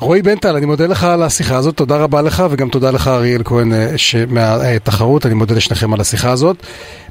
[0.00, 3.42] רועי בנטל, אני מודה לך על השיחה הזאת, תודה רבה לך וגם תודה לך אריאל
[3.44, 3.94] כהן אה,
[4.28, 6.56] מהתחרות, אני מודה לשניכם על השיחה הזאת.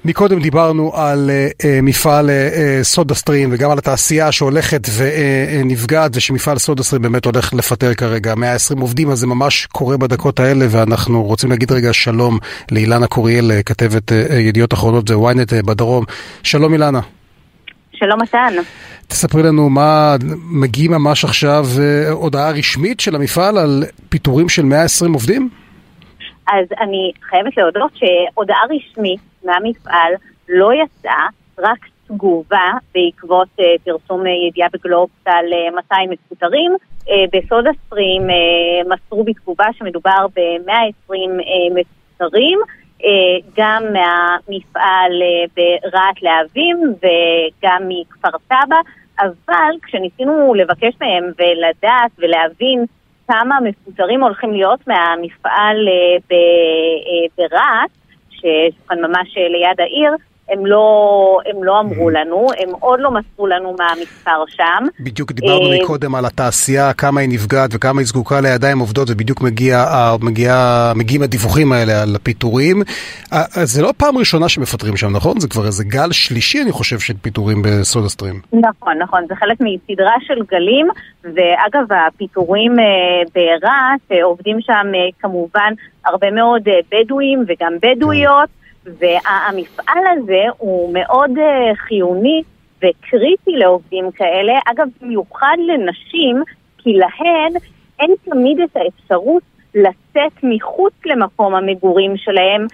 [0.06, 6.84] מקודם דיברנו על uh, מפעל uh, סודה סטרים וגם על התעשייה שהולכת ונפגעת ושמפעל סודה
[6.84, 11.50] סטרים באמת הולך לפטר כרגע 120 עובדים, אז זה ממש קורה בדקות האלה ואנחנו רוצים
[11.50, 12.40] להגיד רגע שלום
[12.72, 16.06] לאילנה קוריאל, כתבת ידיעות אחרונות וויינט uh, בדרום.
[16.44, 17.17] שלום אילנה.
[18.00, 18.54] שלום מתן.
[19.08, 20.16] תספרי לנו מה
[20.52, 25.50] מגיע ממש עכשיו אה, הודעה רשמית של המפעל על פיטורים של 120 עובדים?
[26.48, 30.14] אז אני חייבת להודות שהודעה רשמית מהמפעל
[30.50, 31.28] לא יצאה,
[31.60, 36.76] רק תגובה בעקבות uh, פרסום uh, ידיעה בגלובס על uh, 200 מפוטרים.
[37.02, 38.22] Uh, בסודה סטרים
[38.90, 42.60] מסרו בתגובה שמדובר ב-120 uh, מפוטרים.
[43.04, 43.10] אה,
[43.58, 48.80] גם מהמפעל אה, ברהט להבים וגם מכפר סבא,
[49.20, 52.86] אבל כשניסינו לבקש מהם ולדעת ולהבין
[53.28, 56.38] כמה מפוטרים הולכים להיות מהמפעל אה,
[57.38, 57.90] ברהט,
[58.30, 60.12] שכאן ממש ליד העיר,
[60.50, 64.88] הם לא, הם לא אמרו לנו, הם עוד לא מסרו לנו מה המספר שם.
[65.00, 69.42] בדיוק דיברנו אה, מקודם על התעשייה, כמה היא נפגעת וכמה היא זקוקה לידיים עובדות, ובדיוק
[69.42, 69.86] מגיע,
[70.22, 70.54] מגיע,
[70.96, 72.82] מגיעים הדיווחים האלה על הפיטורים.
[73.34, 75.40] אה, זה לא פעם ראשונה שמפטרים שם, נכון?
[75.40, 78.42] זה כבר איזה גל שלישי, אני חושב, של פיטורים בסודה סטרים.
[78.54, 80.88] נכון, נכון, זה חלק מסדרה של גלים,
[81.24, 82.86] ואגב, הפיטורים אה,
[83.36, 84.88] ברהט, עובדים שם
[85.20, 85.74] כמובן
[86.06, 88.57] הרבה מאוד בדואים וגם בדואיות.
[89.00, 92.42] והמפעל הזה הוא מאוד uh, חיוני
[92.78, 96.44] וקריטי לעובדים כאלה, אגב, במיוחד לנשים,
[96.78, 97.54] כי להן
[98.00, 99.44] אין תמיד את האפשרות
[99.76, 102.68] לצאת מחוץ למקום המגורים שלהם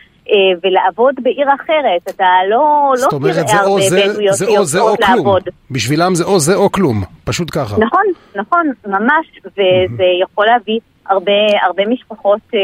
[0.63, 2.15] ולעבוד בעיר אחרת.
[2.15, 5.43] אתה לא, לא תראה הרבה בדואיות שיוצאות לעבוד.
[5.71, 7.77] בשבילם זה או זה או כלום, פשוט ככה.
[7.79, 11.31] נכון, נכון, ממש, וזה יכול להביא הרבה,
[11.65, 12.59] הרבה משפחות אה,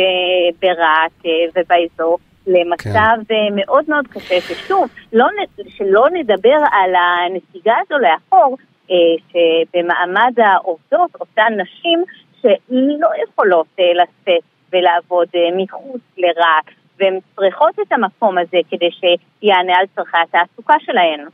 [0.61, 2.17] ברהט אה, ובאזור
[2.49, 3.35] למצב כן.
[3.35, 5.25] אה, מאוד מאוד קשה, ששוב, לא,
[5.67, 8.57] שלא נדבר על הנסיגה הזו לאחור,
[8.91, 8.95] אה,
[9.29, 12.03] שבמעמד העובדות, אותן נשים
[12.41, 16.65] שלא יכולות אה, לצאת ולעבוד מחוץ לרהט,
[16.99, 21.25] והן צריכות את המקום הזה כדי שיענה על צורכי התעסוקה שלהן.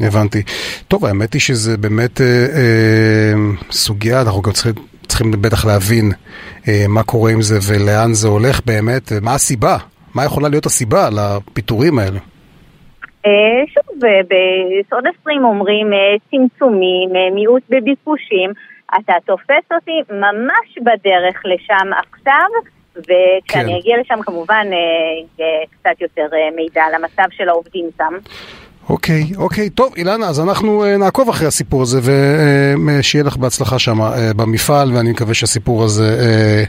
[0.00, 0.42] הבנתי.
[0.88, 3.32] טוב, האמת היא שזה באמת אה, אה,
[3.70, 4.74] סוגיה, אנחנו גם צריכים,
[5.12, 6.12] צריכים בטח להבין
[6.68, 9.76] אה, מה קורה עם זה ולאן זה הולך באמת, מה הסיבה,
[10.14, 12.18] מה יכולה להיות הסיבה לפיטורים האלה.
[13.26, 15.98] אה, שוב, בסוד 20 אומרים אה,
[16.30, 18.50] צמצומים, אה, מיעוט בביקושים,
[19.00, 22.48] אתה תופס אותי ממש בדרך לשם עכשיו,
[22.96, 23.78] וכשאני כן.
[23.80, 28.14] אגיע לשם כמובן יהיה קצת יותר מידע על המצב של העובדים שם.
[28.88, 33.78] אוקיי, אוקיי, טוב, אילנה, אז אנחנו uh, נעקוב אחרי הסיפור הזה ושיהיה uh, לך בהצלחה
[33.78, 33.98] שם
[34.36, 36.64] במפעל, ואני מקווה שהסיפור הזה.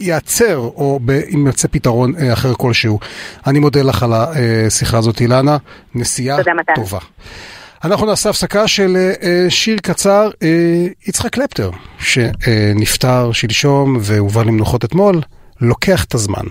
[0.00, 1.00] ייעצר, או
[1.34, 2.98] אם יוצא פתרון אחר כלשהו.
[3.46, 5.56] אני מודה לך על השיחה הזאת, אילנה,
[5.94, 6.38] נסיעה
[6.74, 6.98] טובה.
[7.84, 9.12] אנחנו נעשה הפסקה של
[9.48, 10.30] שיר קצר,
[11.06, 15.20] יצחק קלפטר, שנפטר שלשום והובא למנוחות אתמול,
[15.60, 16.44] לוקח את הזמן.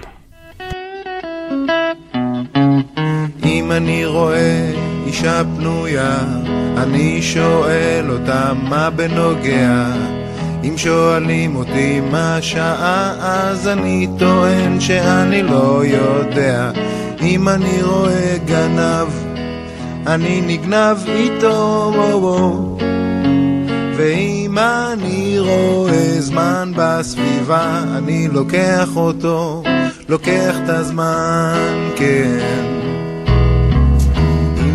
[3.69, 4.71] אם אני רואה
[5.05, 6.17] אישה פנויה,
[6.77, 9.85] אני שואל אותה מה בנוגע.
[10.63, 16.71] אם שואלים אותי מה השעה, אז אני טוען שאני לא יודע.
[17.21, 19.07] אם אני רואה גנב,
[20.07, 21.91] אני נגנב איתו.
[23.97, 29.63] ואם אני רואה זמן בסביבה, אני לוקח אותו,
[30.09, 32.78] לוקח את הזמן, כן.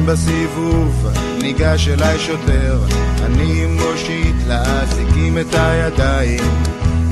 [0.06, 1.06] בסיבוב,
[1.42, 2.78] ניגש אליי שוטר,
[3.24, 6.44] אני מושיט לאזיקים את הידיים.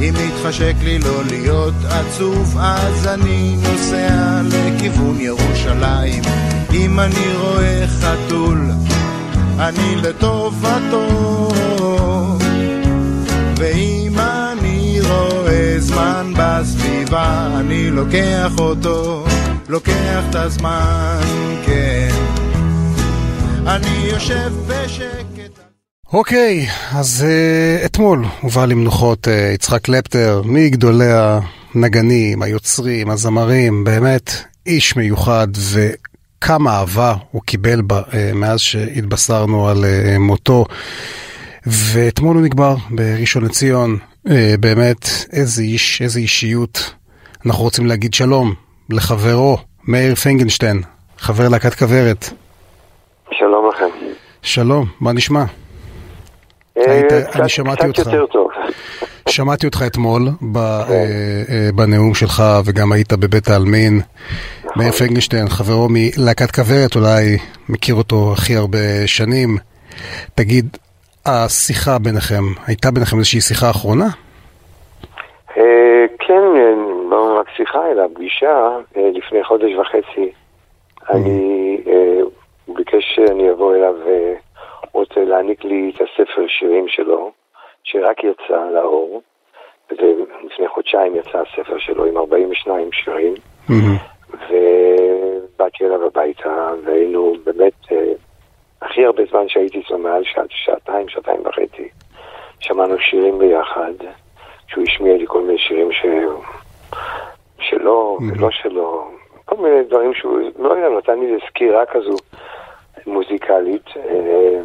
[0.00, 6.22] אם מתחשק לי לא להיות עצוב, אז אני נוסע לכיוון ירושלים.
[6.74, 8.70] אם אני רואה חתול,
[9.59, 11.48] אני לטובתו.
[13.57, 19.24] ואם אני רואה זמן בסביבה, אני לוקח אותו,
[19.68, 21.20] לוקח את הזמן,
[21.66, 22.21] כן.
[23.66, 25.61] אני יושב בשקט.
[26.12, 31.09] אוקיי, אז uh, אתמול הובא למנוחות uh, יצחק קלפטר, מגדולי
[31.75, 34.31] הנגנים, היוצרים, הזמרים, באמת
[34.66, 39.85] איש מיוחד וכמה אהבה הוא קיבל בה uh, מאז שהתבשרנו על
[40.18, 40.64] מותו.
[41.66, 43.98] ואתמול הוא נקבר בראשון לציון,
[44.61, 46.94] באמת איזה איש, איזה אישיות.
[47.46, 48.55] אנחנו רוצים להגיד שלום
[48.90, 50.83] לחברו, מאיר פינגנשטיין,
[51.18, 52.41] חבר להקת כוורת.
[53.33, 53.88] שלום לכם.
[54.42, 55.45] שלום, מה נשמע?
[56.79, 57.01] אה,
[57.35, 58.01] אני שמעתי אותך.
[58.01, 58.51] קצת יותר טוב.
[59.29, 60.59] שמעתי אותך אתמול כן.
[60.59, 60.95] אה,
[61.49, 64.01] אה, בנאום שלך וגם היית בבית העלמין.
[64.64, 64.83] נכון.
[64.83, 69.57] מאיר פנגלשטיין, חברו מלהקת כוורת, אולי מכיר אותו הכי הרבה שנים.
[70.35, 70.77] תגיד,
[71.27, 74.07] השיחה ביניכם, הייתה ביניכם איזושהי שיחה אחרונה?
[76.18, 76.42] כן,
[77.11, 80.31] לא רק שיחה, אלא פגישה לפני חודש וחצי.
[81.11, 81.62] אני הוא
[82.92, 83.94] ביקש שאני אבוא אליו
[84.92, 87.33] ורוצה אה, להעניק לי את הספר שירים שלו,
[87.85, 89.22] שרק יצא לאור,
[89.90, 93.35] ולפני חודשיים יצא הספר שלו עם 42 שירים,
[94.31, 98.12] ובאתי אליו הביתה, והיינו באמת, אה,
[98.83, 101.88] הכי הרבה זמן שהייתי אצלו מעל שעת, שעתיים, שעתיים וחצי,
[102.61, 103.94] שמענו שירים ביחד,
[104.66, 106.07] שהוא השמיע לי כל מיני שירים ש...
[107.59, 109.11] שלו ולא שלו,
[109.44, 112.16] כל מיני דברים שהוא, לא יודע, נתן לי איזה סקירה כזו
[113.07, 114.61] מוזיקלית, אה,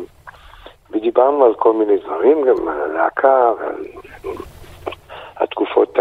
[0.91, 3.86] ודיברנו על כל מיני דברים, גם על הלהקה ועל
[5.38, 5.97] התקופות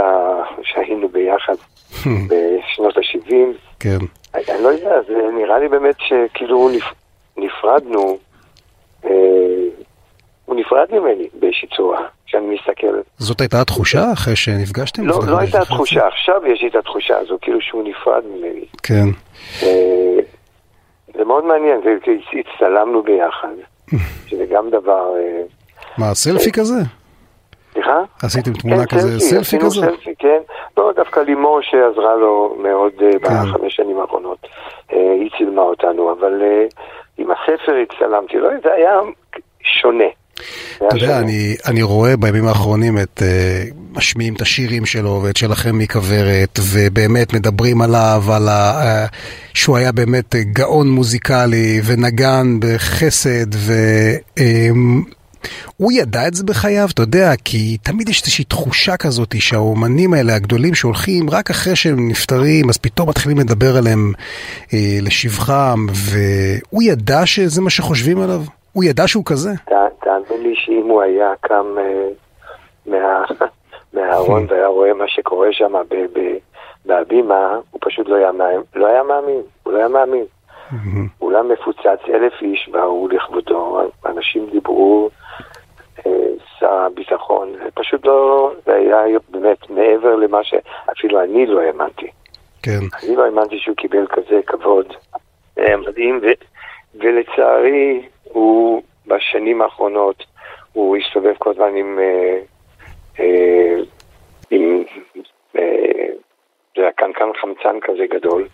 [0.63, 1.55] שהיינו ביחד
[2.29, 3.33] בשנות ה-70.
[3.81, 3.99] כן.
[4.35, 6.71] אני לא יודע, זה נראה לי באמת שכאילו
[7.37, 8.19] נפרדנו,
[9.05, 9.11] אה,
[10.45, 13.01] הוא נפרד ממני באיזושהי צורה, כשאני מסתכל.
[13.19, 15.07] זאת הייתה התחושה אחרי שנפגשתם?
[15.07, 18.65] לא, לא הייתה התחושה, עכשיו יש לי את התחושה הזו, כאילו שהוא נפרד ממני.
[18.83, 19.09] כן.
[21.17, 21.81] אה, זה מאוד מעניין,
[22.41, 23.55] הצטלמנו ביחד,
[24.29, 25.15] שזה גם דבר...
[25.19, 25.43] אה,
[25.99, 26.75] מה, סלפי כזה?
[27.73, 28.01] סליחה?
[28.23, 29.81] עשיתם תמונה כן, כזה, סלפי, סלפי כזה?
[29.81, 30.39] סלפי, כן.
[30.77, 33.19] לא, דווקא לימור שעזרה לו מאוד אה, כן.
[33.19, 34.47] בחמש שנים האחרונות.
[34.93, 36.43] אה, היא צילמה אותנו, אבל
[37.19, 39.01] עם הספר הצטלמתי, לא, זה היה
[39.81, 40.05] שונה.
[40.77, 45.79] אתה יודע, אני, אני רואה בימים האחרונים את, uh, משמיעים את השירים שלו ואת שלכם
[45.79, 49.09] מכוורת, ובאמת מדברים עליו, על ה, uh,
[49.55, 55.03] שהוא היה באמת גאון מוזיקלי ונגן בחסד, והוא
[55.91, 60.35] um, ידע את זה בחייו, אתה יודע, כי תמיד יש איזושהי תחושה כזאת שהאומנים האלה
[60.35, 64.13] הגדולים שהולכים רק אחרי שהם נפטרים, אז פתאום מתחילים לדבר עליהם
[64.67, 68.41] uh, לשבחם, והוא ידע שזה מה שחושבים עליו?
[68.73, 69.51] הוא ידע שהוא כזה?
[70.05, 72.93] תאמין לי שאם הוא היה קם uh,
[73.97, 75.73] מהארון והיה רואה מה שקורה שם
[76.85, 78.31] בהבימה, הוא פשוט לא היה,
[78.75, 80.25] לא היה מאמין, הוא לא היה מאמין.
[81.21, 85.11] אולם מפוצץ, אלף איש באו לכבודו, אנשים דיברו,
[86.07, 86.13] אה,
[86.59, 92.11] שר הביטחון, זה פשוט לא, זה היה באמת מעבר למה שאפילו אני לא האמנתי.
[92.63, 92.79] כן.
[93.03, 94.93] אני לא האמנתי שהוא קיבל כזה כבוד
[95.59, 96.21] מדהים,
[96.95, 100.25] ולצערי, הוא בשנים האחרונות,
[100.73, 102.39] הוא הסתובב כל הזמן עם, אה, אה,
[104.51, 104.85] עם
[105.59, 106.07] אה,
[106.77, 108.49] זה היה קנקן חמצן כזה גדול,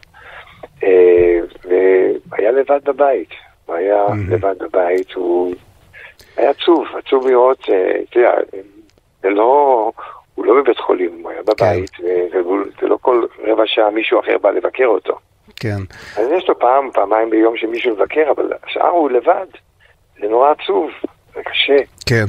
[0.82, 1.38] אה,
[2.26, 3.28] והיה לבד בבית,
[3.66, 4.30] הוא היה mm-hmm.
[4.34, 5.54] לבד בבית, הוא
[6.36, 8.34] היה עצוב, עצוב לראות, אה, אתה יודע,
[9.22, 9.92] זה לא,
[10.34, 12.04] הוא לא בבית חולים, הוא היה בבית, כן.
[12.30, 15.18] וזה לא כל רבע שעה מישהו אחר בא לבקר אותו.
[15.56, 15.78] כן.
[16.16, 19.46] אז יש לו פעם, פעמיים ביום שמישהו מבקר, אבל השאר הוא לבד.
[20.20, 20.90] זה נורא עצוב,
[21.44, 21.84] זה קשה.
[22.06, 22.24] כן,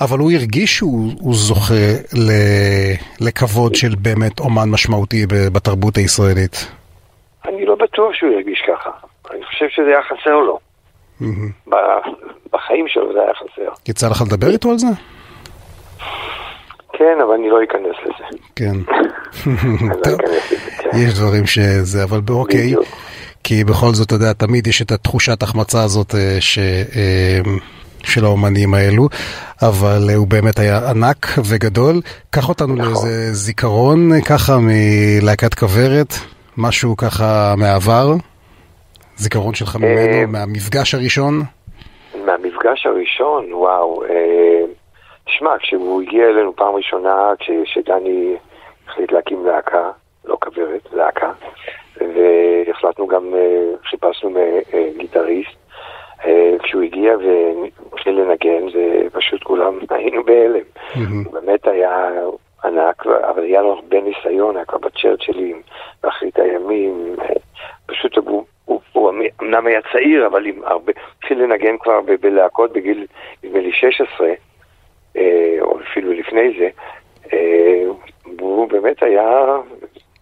[0.00, 1.74] אבל הוא הרגיש שהוא זוכה
[2.14, 2.30] ל,
[3.20, 6.70] לכבוד של באמת אומן משמעותי בתרבות הישראלית.
[7.48, 8.90] אני לא בטוח שהוא הרגיש ככה.
[9.34, 10.58] אני חושב שזה היה חסר לו.
[11.20, 11.74] Mm-hmm.
[12.52, 13.72] בחיים שלו זה היה חסר.
[13.88, 14.86] יצא לך לדבר איתו על זה?
[16.92, 18.38] כן, אבל אני לא אכנס לזה.
[18.56, 18.76] כן.
[19.88, 20.16] לא
[20.78, 20.88] כן.
[20.98, 22.74] יש דברים שזה, אבל אוקיי.
[23.44, 26.58] כי בכל זאת, אתה יודע, תמיד יש את התחושת החמצה הזאת אה, ש...
[28.04, 29.08] אה, של האומנים האלו,
[29.62, 31.94] אבל אה, הוא באמת היה ענק וגדול.
[32.30, 32.86] קח אותנו נכון.
[32.86, 36.12] לאיזה זיכרון ככה מלהקת כוורת,
[36.56, 38.14] משהו ככה מהעבר,
[39.16, 41.42] זיכרון שלך ממנו, מהמפגש הראשון.
[42.26, 44.02] מהמפגש הראשון, וואו.
[45.26, 48.36] תשמע, כשהוא הגיע אלינו פעם ראשונה, כשדני
[48.88, 49.90] החליט להקים להקה,
[50.24, 51.32] לא כוורת, להקה,
[52.00, 54.30] והחלטנו גם, אה, חיפשנו
[54.98, 55.59] גיטריסט.
[56.24, 60.64] אה, כשהוא הגיע והתחיל לנגן, זה פשוט כולם היינו בהלם.
[60.94, 62.10] הוא באמת היה
[62.64, 65.62] ענק, אבל היה לו הרבה ניסיון, היה כבר בצ'רצ'לים,
[66.02, 67.16] באחרית הימים.
[67.20, 67.26] אה,
[67.86, 69.10] פשוט הוא, הוא, הוא
[69.42, 73.06] אמנם היה צעיר, אבל עם הרבה, התחיל לנגן כבר בלהקות בגיל,
[73.44, 74.28] נדמה לי 16,
[75.60, 76.68] או אפילו לפני זה.
[78.38, 79.56] והוא באמת היה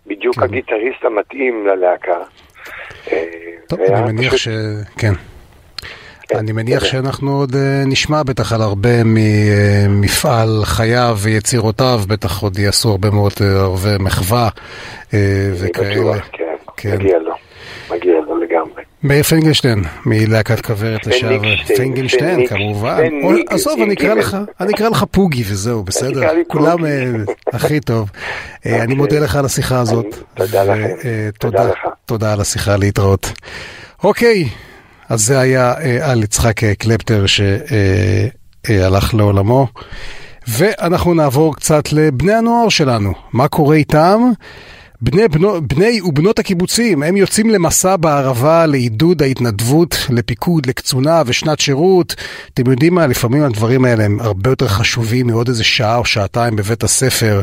[0.07, 0.43] בדיוק כן.
[0.43, 2.19] הגיטריסט המתאים ללהקה.
[3.13, 3.25] אה,
[3.69, 4.49] טוב, אני מניח ש...
[4.99, 5.13] כן.
[6.29, 6.39] כן.
[6.39, 12.91] אני מניח שאנחנו עוד אה, נשמע בטח על הרבה ממפעל חייו ויצירותיו, בטח עוד יעשו
[12.91, 14.49] הרבה מאוד, אה, הרבה מחווה
[15.53, 16.19] וכאלה.
[16.33, 16.45] כן,
[16.77, 17.35] כן, מגיע לו,
[17.91, 18.83] מגיע לו לגמרי.
[19.03, 21.57] מאיר פינגלשטיין, מלהקת כוורת לשעבר.
[21.77, 23.03] פינגלשטיין, כמובן.
[23.49, 26.21] עזוב, אני אקרא לך, אני אקרא לך פוגי וזהו, בסדר?
[26.47, 27.13] כולם אה,
[27.53, 28.11] הכי טוב.
[28.67, 30.07] אה, אני מודה לך על השיחה הזאת.
[30.35, 30.65] תודה.
[31.39, 31.71] תודה
[32.07, 33.33] תודה על השיחה, להתראות.
[34.05, 34.45] אוקיי,
[35.09, 39.67] אז זה היה אה, על יצחק קלפטר שהלך לעולמו.
[40.49, 43.13] ואנחנו נעבור קצת לבני הנוער שלנו.
[43.33, 44.31] מה קורה איתם?
[45.01, 52.15] בני, בנו, בני ובנות הקיבוצים, הם יוצאים למסע בערבה לעידוד ההתנדבות, לפיקוד, לקצונה ושנת שירות.
[52.55, 56.57] אתם יודעים מה, לפעמים הדברים האלה הם הרבה יותר חשובים מעוד איזה שעה או שעתיים
[56.57, 57.41] בבית הספר.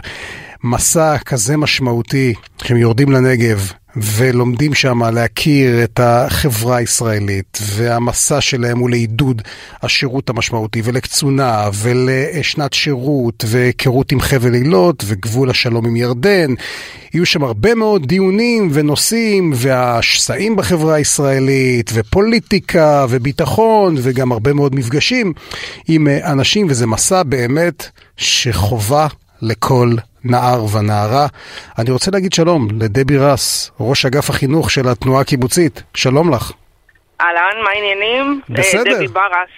[0.63, 8.89] מסע כזה משמעותי, שהם יורדים לנגב, ולומדים שם להכיר את החברה הישראלית, והמסע שלהם הוא
[8.89, 9.41] לעידוד
[9.83, 16.53] השירות המשמעותי, ולקצונה, ולשנת שירות, והיכרות עם חבל אילות, וגבול השלום עם ירדן.
[17.13, 25.33] יהיו שם הרבה מאוד דיונים ונושאים, והשסעים בחברה הישראלית, ופוליטיקה, וביטחון, וגם הרבה מאוד מפגשים
[25.87, 29.07] עם אנשים, וזה מסע באמת שחובה
[29.41, 31.27] לכל נער ונערה.
[31.79, 35.83] אני רוצה להגיד שלום לדבי רס, ראש אגף החינוך של התנועה הקיבוצית.
[35.93, 36.51] שלום לך.
[37.21, 38.41] אהלן, מה העניינים?
[38.49, 38.95] בסדר.
[38.95, 39.49] דבי ברס.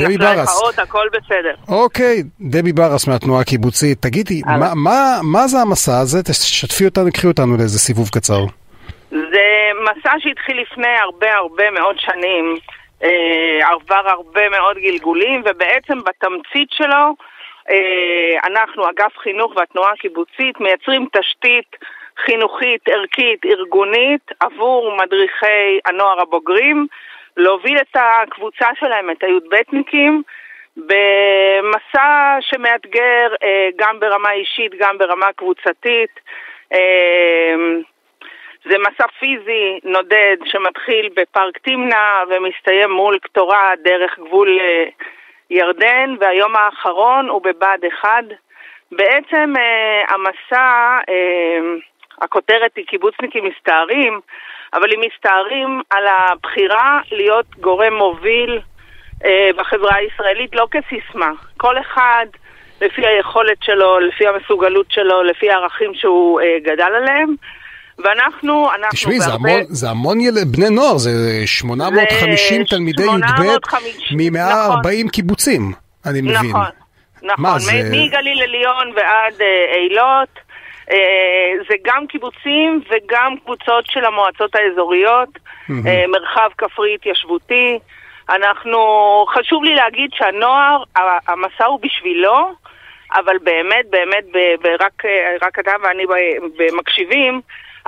[0.00, 0.78] דבי ברס.
[0.78, 1.54] הכל בסדר.
[1.68, 4.02] אוקיי, דבי ברס מהתנועה הקיבוצית.
[4.02, 6.22] תגידי, מה, מה, מה זה המסע הזה?
[6.22, 8.40] תשתפי אותנו, קחי אותנו לאיזה סיבוב קצר.
[9.10, 9.46] זה
[9.82, 12.56] מסע שהתחיל לפני הרבה הרבה מאוד שנים.
[13.04, 17.27] אה, עבר הרבה מאוד גלגולים, ובעצם בתמצית שלו אה,
[18.44, 21.76] אנחנו, אגף חינוך והתנועה הקיבוצית, מייצרים תשתית
[22.24, 26.86] חינוכית, ערכית, ארגונית עבור מדריכי הנוער הבוגרים,
[27.36, 30.22] להוביל את הקבוצה שלהם, את הי"בניקים,
[30.76, 36.20] במסע שמאתגר אה, גם ברמה אישית, גם ברמה קבוצתית.
[36.72, 37.54] אה,
[38.64, 44.84] זה מסע פיזי נודד שמתחיל בפארק תמנע ומסתיים מול קטורה דרך גבול אה,
[45.50, 48.24] ירדן, והיום האחרון הוא בבה"ד 1.
[48.92, 51.60] בעצם אה, המסע, אה,
[52.20, 54.20] הכותרת היא קיבוצניקים מסתערים,
[54.74, 58.60] אבל הם מסתערים על הבחירה להיות גורם מוביל
[59.24, 61.30] אה, בחברה הישראלית, לא כסיסמה.
[61.56, 62.26] כל אחד
[62.80, 67.34] לפי היכולת שלו, לפי המסוגלות שלו, לפי הערכים שהוא אה, גדל עליהם.
[68.04, 69.32] ואנחנו, אנחנו תשמעי, זה.
[69.32, 70.34] המון, זה המון יל...
[70.46, 71.10] בני נוער, זה
[71.46, 75.72] 850 זה תלמידי 850, י"ב מ-140 קיבוצים,
[76.06, 76.34] אני מבין.
[76.34, 76.64] נכון,
[77.22, 77.44] נכון.
[77.44, 79.46] מה, זה- מגליל עליון ועד אה,
[79.76, 80.28] אילות.
[80.90, 80.96] אה,
[81.68, 85.28] זה גם קיבוצים וגם קבוצות של המועצות האזוריות,
[85.86, 87.78] אה, מרחב כפרי התיישבותי.
[88.30, 88.78] אנחנו,
[89.34, 90.82] חשוב לי להגיד שהנוער,
[91.28, 92.52] המסע הוא בשבילו,
[93.14, 95.10] אבל באמת, באמת, ב- ורק אה,
[95.42, 96.02] רק אתה ואני
[96.72, 97.40] מקשיבים,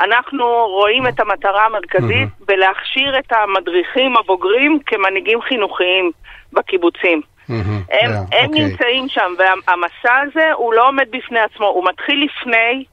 [0.04, 6.10] אנחנו רואים את המטרה המרכזית בלהכשיר את המדריכים הבוגרים כמנהיגים חינוכיים
[6.52, 7.20] בקיבוצים.
[7.48, 8.64] מהמם, הם, אה, הם אוקיי.
[8.64, 12.84] נמצאים שם, והמסע הזה הוא לא עומד בפני עצמו, הוא מתחיל לפני,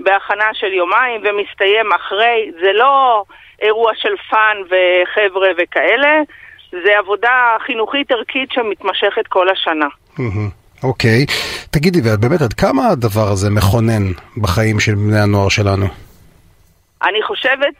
[0.00, 2.50] בהכנה של יומיים, ומסתיים אחרי.
[2.60, 3.24] זה לא
[3.62, 6.22] אירוע של fun וחבר'ה וכאלה,
[6.70, 9.86] זה עבודה חינוכית ערכית שמתמשכת כל השנה.
[10.18, 10.48] מהמם,
[10.82, 11.26] אוקיי.
[11.70, 14.02] תגידי, באמת, עד כמה הדבר הזה מכונן
[14.36, 15.86] בחיים של בני הנוער שלנו?
[17.08, 17.74] אני חושבת,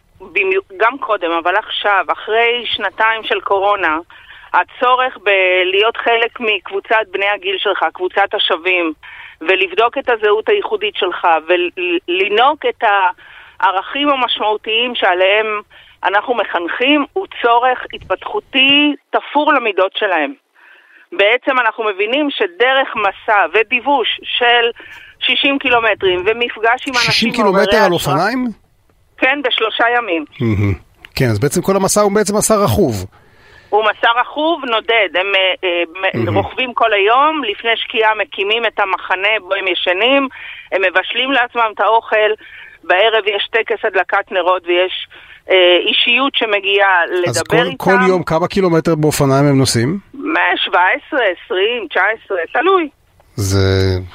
[0.76, 3.98] גם קודם, אבל עכשיו, אחרי שנתיים של קורונה,
[4.52, 8.92] הצורך בלהיות חלק מקבוצת בני הגיל שלך, קבוצת השווים,
[9.40, 12.84] ולבדוק את הזהות הייחודית שלך, ולנהוג את
[13.60, 15.46] הערכים המשמעותיים שעליהם
[16.04, 20.34] אנחנו מחנכים, הוא צורך התפתחותי תפור למידות שלהם.
[21.12, 24.70] בעצם אנחנו מבינים שדרך מסע ודיווש של
[25.20, 28.65] 60 קילומטרים ומפגש עם אנשים 60 מעוררי קילומטר על אופניים?
[29.18, 30.24] כן, בשלושה ימים.
[31.14, 33.06] כן, אז בעצם כל המסע הוא בעצם מסע רכוב.
[33.68, 35.68] הוא מסע רכוב נודד, הם אה,
[36.04, 36.32] אה.
[36.34, 40.28] רוכבים כל היום, לפני שקיעה מקימים את המחנה בו הם ישנים,
[40.72, 42.30] הם מבשלים לעצמם את האוכל,
[42.84, 45.06] בערב יש טקס הדלקת נרות ויש
[45.50, 47.76] אה, אישיות שמגיעה אז לדבר כל, איתם.
[47.76, 49.98] כל יום כמה קילומטר באופניים הם נוסעים?
[50.56, 52.88] 17, 20, 19, תלוי.
[53.36, 53.58] זה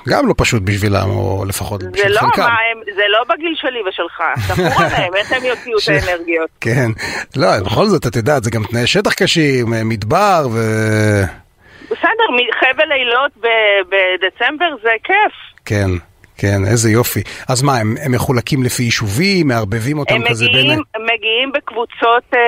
[0.10, 2.42] גם לא פשוט בשבילם, או לפחות בשביל לא, חלקם.
[2.42, 6.50] מה הם, זה לא בגיל שלי ושלך, תפור עליהם, איך הם יוציאו את ש- האנרגיות.
[6.62, 6.92] כן,
[7.36, 10.58] לא, בכל זאת, את יודעת, זה גם תנאי שטח קשים, מדבר, ו...
[11.86, 12.28] בסדר,
[12.60, 13.48] חבל אילות ב-
[13.90, 15.34] בדצמבר זה כיף.
[15.66, 15.90] כן,
[16.38, 17.22] כן, איזה יופי.
[17.50, 20.80] אז מה, הם, הם מחולקים לפי יישובים, מערבבים אותם כזה מגיעים, בין...
[20.96, 22.40] הם מגיעים בקבוצות אה,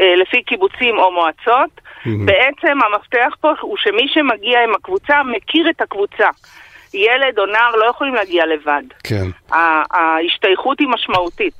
[0.00, 1.80] אה, לפי קיבוצים או מועצות.
[2.06, 2.08] Mhm.
[2.24, 6.28] בעצם המפתח פה הוא שמי שמגיע עם הקבוצה מכיר את הקבוצה.
[6.94, 8.82] ילד או נער לא יכולים להגיע לבד.
[9.04, 9.26] כן.
[9.90, 11.54] ההשתייכות היא משמעותית.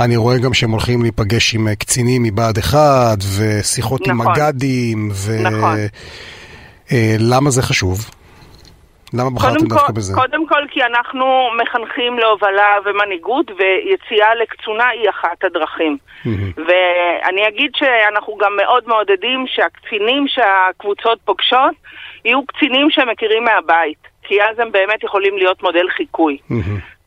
[0.00, 2.78] אני רואה גם שהם הולכים להיפגש עם אה, קצינים מבה"ד 1,
[3.38, 4.32] ושיחות עם נכון.
[4.32, 5.42] מג"דים, ו...
[5.42, 5.76] נכון.
[6.92, 8.10] אה, למה זה חשוב?
[9.18, 10.14] למה בחרתם דווקא כל, בזה?
[10.14, 15.96] קודם כל כי אנחנו מחנכים להובלה ומנהיגות ויציאה לקצונה היא אחת הדרכים.
[16.56, 21.74] ואני אגיד שאנחנו גם מאוד מעודדים שהקצינים שהקבוצות פוגשות
[22.24, 26.38] יהיו קצינים שהם מכירים מהבית, כי אז הם באמת יכולים להיות מודל חיקוי.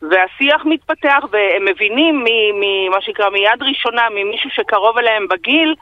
[0.02, 2.24] והשיח מתפתח והם מבינים
[2.60, 5.74] ממה שנקרא מיד ראשונה, ממישהו שקרוב אליהם בגיל,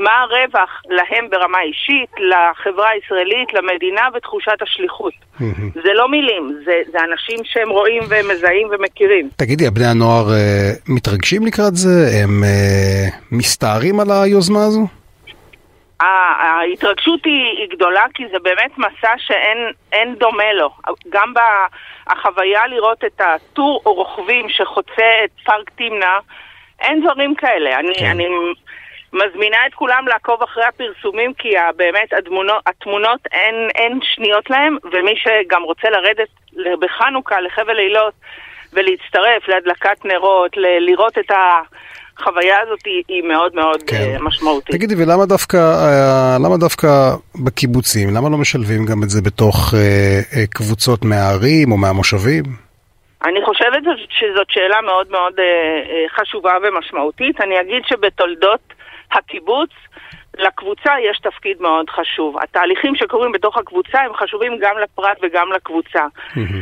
[0.00, 5.12] מה הרווח להם ברמה אישית, לחברה הישראלית, למדינה ותחושת השליחות.
[5.84, 9.28] זה לא מילים, זה, זה אנשים שהם רואים והם מזהים ומכירים.
[9.36, 12.22] תגידי, הבני הנוער אה, מתרגשים לקראת זה?
[12.22, 14.86] הם אה, מסתערים על היוזמה הזו?
[16.00, 19.58] ההתרגשות היא, היא גדולה כי זה באמת מסע שאין
[19.92, 20.70] אין דומה לו.
[21.08, 21.32] גם
[22.06, 26.18] בחוויה לראות את הטור רוכבים שחוצה את פארק תמנע,
[26.80, 27.78] אין דברים כאלה.
[27.78, 28.06] אני, כן.
[28.06, 28.26] אני
[29.12, 34.76] מזמינה את כולם לעקוב אחרי הפרסומים כי ה- באמת התמונות, התמונות אין, אין שניות להם,
[34.92, 36.28] ומי שגם רוצה לרדת
[36.80, 38.14] בחנוכה לחבל אילות
[38.72, 43.96] ולהצטרף להדלקת נרות, ל- לראות את החוויה הזאת היא, היא מאוד מאוד כן.
[43.96, 44.74] אה, משמעותית.
[44.76, 46.88] תגידי, ולמה דווקא, אה, למה דווקא
[47.44, 48.08] בקיבוצים?
[48.16, 52.44] למה לא משלבים גם את זה בתוך אה, קבוצות מהערים או מהמושבים?
[53.24, 53.82] אני חושבת
[54.18, 55.44] שזאת שאלה מאוד מאוד אה,
[56.20, 57.40] חשובה ומשמעותית.
[57.40, 58.60] אני אגיד שבתולדות
[59.12, 59.70] הקיבוץ,
[60.38, 62.36] לקבוצה יש תפקיד מאוד חשוב.
[62.42, 66.04] התהליכים שקורים בתוך הקבוצה הם חשובים גם לפרט וגם לקבוצה.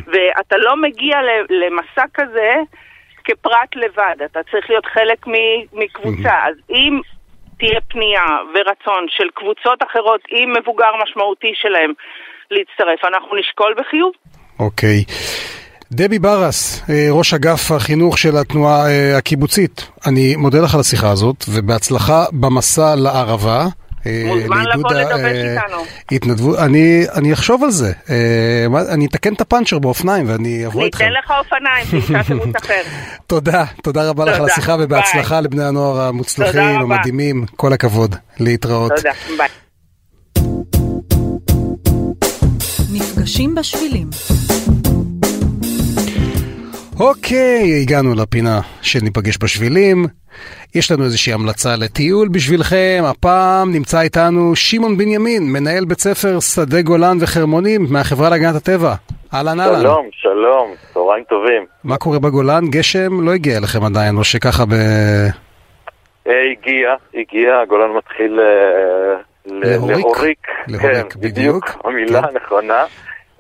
[0.07, 1.17] ואתה לא מגיע
[1.51, 2.55] למסע כזה
[3.25, 5.27] כפרט לבד, אתה צריך להיות חלק
[5.73, 6.33] מקבוצה.
[6.47, 7.01] אז אם
[7.59, 11.93] תהיה פנייה ורצון של קבוצות אחרות עם מבוגר משמעותי שלהם
[12.51, 14.13] להצטרף, אנחנו נשקול בחיוב.
[14.59, 15.05] אוקיי.
[15.93, 21.11] דבי ברס, אה, ראש אגף החינוך של התנועה אה, הקיבוצית, אני מודה לך על השיחה
[21.11, 23.67] הזאת, ובהצלחה במסע לערבה.
[24.07, 25.33] אה, מוזמן לבוא לדבק
[26.11, 26.57] איתנו.
[26.59, 27.93] אני, אני אחשוב על זה.
[28.89, 31.05] אני אתקן את הפאנצ'ר באופניים ואני אבוא איתכם.
[31.05, 32.83] ניתן לך אופניים, תמצא תירוץ אחר.
[33.27, 37.47] תודה, תודה רבה לך על השיחה ובהצלחה לבני הנוער המוצלחים, המדהימים.
[37.57, 38.17] כל הכבוד.
[38.41, 38.93] להתראות.
[38.97, 39.49] תודה, ביי.
[42.93, 44.09] נפגשים בשבילים.
[47.01, 49.97] אוקיי, הגענו לפינה של ניפגש בשבילים.
[50.75, 53.03] יש לנו איזושהי המלצה לטיול בשבילכם.
[53.11, 58.95] הפעם נמצא איתנו שמעון בנימין, מנהל בית ספר שדה גולן וחרמונים מהחברה להגנת הטבע.
[59.35, 59.81] אהלן אהלן.
[59.81, 61.67] שלום, שלום, צהריים טובים.
[61.85, 62.65] מה קורה בגולן?
[62.71, 64.73] גשם לא הגיע אליכם עדיין, או שככה ב...
[66.27, 70.07] אה, הגיע, הגיע, הגולן מתחיל אה, להוריק.
[70.07, 70.47] להוריק.
[70.81, 71.65] כן, בדיוק.
[71.85, 72.37] המילה כן.
[72.37, 72.85] נכונה.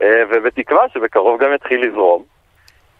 [0.03, 2.38] אה, ובתקווה שבקרוב גם יתחיל לזרום.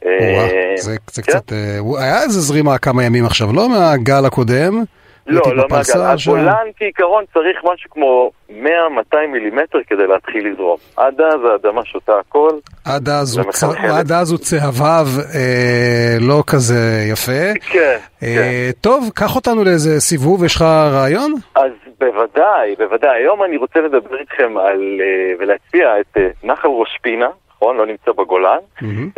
[0.03, 1.33] וואה, אה, זה, זה כן.
[1.33, 1.53] קצת...
[1.53, 4.85] אה, היה איזה זרימה כמה ימים עכשיו, לא מהגל הקודם.
[5.29, 6.01] לא, לא מהגל.
[6.01, 10.77] הגולן כעיקרון צריך משהו כמו 100-200 מילימטר כדי להתחיל לזרום.
[10.97, 12.51] עד אז האדמה שותה הכל.
[12.85, 13.65] עד אז, הוא צ...
[13.65, 13.87] מחלחל.
[13.87, 17.55] עד אז הוא צהבהב אה, לא כזה יפה.
[17.61, 18.27] כן, כן.
[18.27, 21.35] אה, טוב, קח אותנו לאיזה סיבוב, יש לך רעיון?
[21.55, 21.71] אז
[22.01, 23.23] בוודאי, בוודאי.
[23.23, 27.29] היום אני רוצה לדבר איתכם על, אה, ולהציע את אה, נחל ראש פינה,
[27.59, 27.77] נכון?
[27.77, 28.59] לא נמצא בגולן,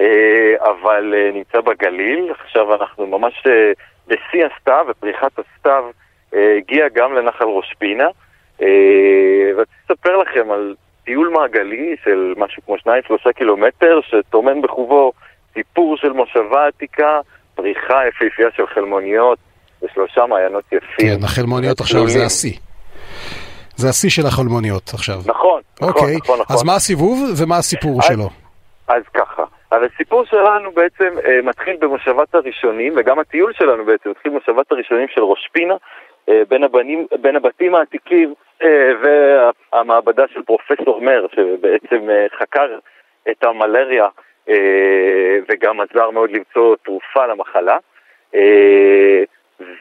[0.01, 2.33] אה, אבל אה, נמצא בגליל.
[2.41, 3.73] עכשיו אנחנו ממש אה,
[4.07, 5.85] בשיא הסתיו, ופריחת הסתיו
[6.33, 8.09] הגיעה גם לנחל ראש פינה.
[8.63, 8.67] אה,
[9.57, 10.75] ורציתי לספר לכם על
[11.05, 15.13] טיול מעגלי של משהו כמו 2-3 קילומטר, שטומן בחובו
[15.55, 17.21] סיפור של מושבה עתיקה,
[17.55, 19.39] פריחה יפהפייה של חלמוניות
[19.83, 21.19] ושלושה מעיינות יפים.
[21.19, 22.70] כן, החלמוניות עכשיו זה השיא.
[23.81, 25.15] זה השיא של החלמוניות עכשיו.
[25.27, 26.57] נכון, נכון, אוקיי, נכון, נכון.
[26.57, 28.29] אז מה הסיבוב ומה הסיפור אז- שלו?
[28.89, 34.31] אז ככה, אז הסיפור שלנו בעצם אה, מתחיל במושבת הראשונים, וגם הטיול שלנו בעצם מתחיל
[34.33, 35.75] במושבת הראשונים של ראש פינה,
[36.29, 42.69] אה, בין, הבנים, בין הבתים העתיקים אה, והמעבדה של פרופסור מר, שבעצם אה, חקר
[43.31, 44.09] את המלריה
[44.49, 44.55] אה,
[45.49, 47.77] וגם עזר מאוד למצוא תרופה למחלה.
[48.35, 49.23] אה,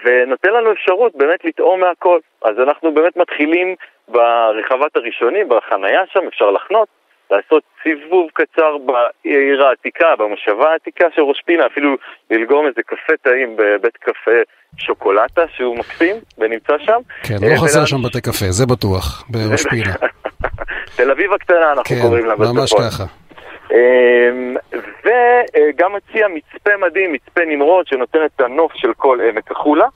[0.06, 2.20] ונותן לנו אפשרות באמת לטעום מהכל.
[2.46, 3.76] אז אנחנו באמת מתחילים
[4.08, 6.88] ברחבת הראשונים, בחנייה שם, אפשר לחנות,
[7.32, 11.96] לעשות סיבוב קצר בעיר העתיקה, במושבה העתיקה של ראש פינה, אפילו
[12.32, 14.32] ללגום איזה קפה טעים בבית קפה
[14.78, 17.00] שוקולטה שהוא מקסים ונמצא שם.
[17.24, 19.94] כן, אה, לא חסר ולנו- שם בתי קפה, זה בטוח, בראש פינה.
[20.96, 22.82] תל אביב הקטנה אנחנו כן, קוראים לה ממש בצפון.
[22.90, 23.04] ככה.
[25.04, 29.88] וגם מציע מצפה מדהים, מצפה נמרוד, שנותן את הנוף של כל עמק החולה.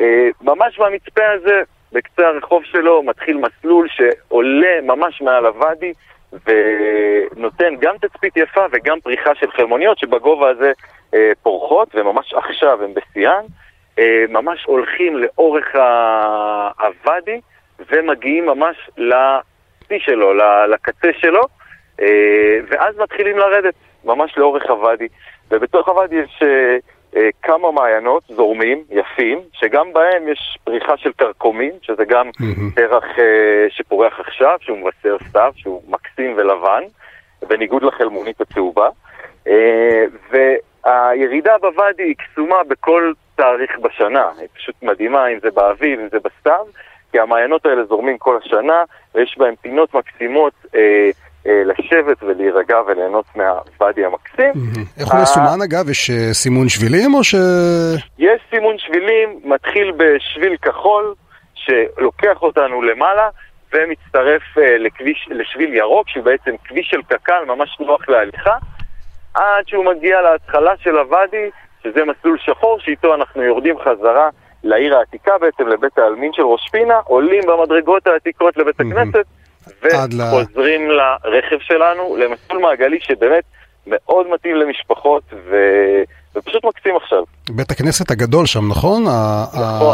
[0.00, 1.62] אה, ממש מהמצפה הזה,
[1.92, 5.92] בקצה הרחוב שלו, מתחיל מסלול שעולה ממש מעל הוואדי,
[6.32, 10.72] ונותן גם תצפית יפה וגם פריחה של חלמוניות שבגובה הזה
[11.14, 13.42] אה, פורחות, וממש עכשיו הם בשיאן.
[13.98, 15.74] אה, ממש הולכים לאורך
[16.78, 17.40] הוואדי,
[17.90, 20.34] ומגיעים ממש לשיא שלו,
[20.68, 21.42] לקצה שלו.
[22.68, 23.74] ואז מתחילים לרדת,
[24.04, 25.08] ממש לאורך הוואדי.
[25.50, 26.76] ובתוך הוואדי יש אה,
[27.16, 32.30] אה, כמה מעיינות זורמים, יפים, שגם בהם יש פריחה של כרכומים, שזה גם
[32.74, 36.82] פרח אה, שפורח עכשיו, שהוא מבשר סתיו, שהוא מקסים ולבן,
[37.48, 38.88] בניגוד לחלמונית הצהובה.
[39.48, 46.08] אה, והירידה בוואדי היא קסומה בכל תאריך בשנה, היא פשוט מדהימה, אם זה באביב, אם
[46.08, 46.66] זה בסתיו,
[47.12, 48.84] כי המעיינות האלה זורמים כל השנה,
[49.14, 51.10] ויש בהם פינות מקסימות אה,
[51.64, 54.52] לשבת ולהירגע וליהנות מהוואדי המקסים.
[55.00, 55.90] איך הוא אה, מסומן אגב?
[55.90, 57.34] יש אה, סימון שבילים או ש...
[58.18, 61.14] יש סימון שבילים, מתחיל בשביל כחול,
[61.54, 63.28] שלוקח אותנו למעלה,
[63.74, 68.56] ומצטרף אה, לכביש, לשביל ירוק, שהוא בעצם כביש של קק"ל, ממש נוח להליכה,
[69.34, 71.50] עד שהוא מגיע להתחלה של הוואדי,
[71.82, 74.28] שזה מסלול שחור, שאיתו אנחנו יורדים חזרה
[74.64, 79.26] לעיר העתיקה, בעצם לבית העלמין של ראש פינה, עולים במדרגות העתיקות לבית הכנסת,
[79.92, 83.44] עד ל- וחוזרים לרכב שלנו, למסלול מעגלי שבאמת
[83.86, 85.56] מאוד מתאים למשפחות, ו...
[86.36, 87.22] ופשוט מקסים עכשיו.
[87.50, 89.02] בית הכנסת הגדול שם, נכון?
[89.02, 89.12] נכון,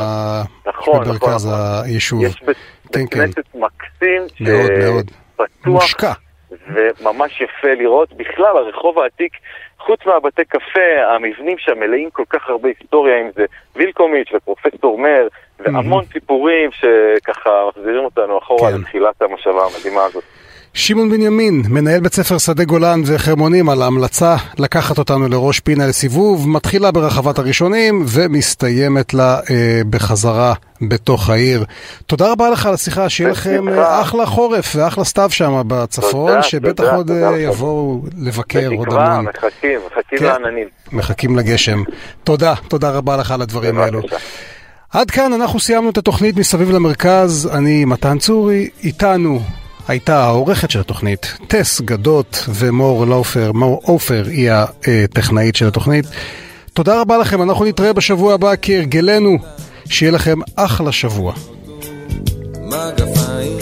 [0.02, 1.58] ה- נכון, נכון, במרכז נכון.
[1.84, 2.24] היישוב.
[2.24, 2.56] יש בית
[2.92, 3.20] כן, בית כן.
[3.26, 5.10] כנסת מקסים, מאוד, מאוד.
[5.36, 6.12] פתוח מושקע.
[6.74, 8.12] וממש יפה לראות.
[8.12, 9.32] בכלל, הרחוב העתיק,
[9.86, 13.44] חוץ מהבתי קפה, המבנים שם מלאים כל כך הרבה היסטוריה, אם זה
[13.76, 15.28] וילקומיץ' ופרופסור מר,
[15.58, 18.78] והמון סיפורים שככה מחזירים אותנו אחורה כן.
[18.80, 20.24] לתחילת המושבה המדהימה הזאת.
[20.74, 26.48] שמעון בנימין, מנהל בית ספר שדה גולן וחרמונים על ההמלצה לקחת אותנו לראש פינה לסיבוב,
[26.48, 31.64] מתחילה ברחבת הראשונים ומסתיימת לה אה, בחזרה בתוך העיר.
[32.06, 36.42] תודה רבה לך על השיחה, שיהיה לכם אה, אחלה חורף ואחלה סתיו שם בצפון, תודה,
[36.42, 37.38] שבטח תודה, עוד תודה אה.
[37.38, 39.24] יבואו לבקר עוד בתקווה, המון.
[39.24, 40.24] מחכים, מחכים כן.
[40.24, 40.68] לעננים.
[40.92, 41.82] מחכים לגשם.
[42.24, 44.00] תודה, תודה רבה לך על הדברים האלו.
[44.90, 49.40] עד כאן אנחנו סיימנו את התוכנית מסביב למרכז, אני מתן צורי, איתנו
[49.88, 56.04] הייתה העורכת של התוכנית, טס גדות ומור לאופר, מור עופר היא הטכנאית של התוכנית.
[56.72, 59.38] תודה רבה לכם, אנחנו נתראה בשבוע הבא כהרגלנו,
[59.88, 61.32] שיהיה לכם אחלה שבוע.
[62.60, 63.58] מגפיים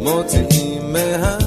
[0.00, 1.39] מוציאים מה...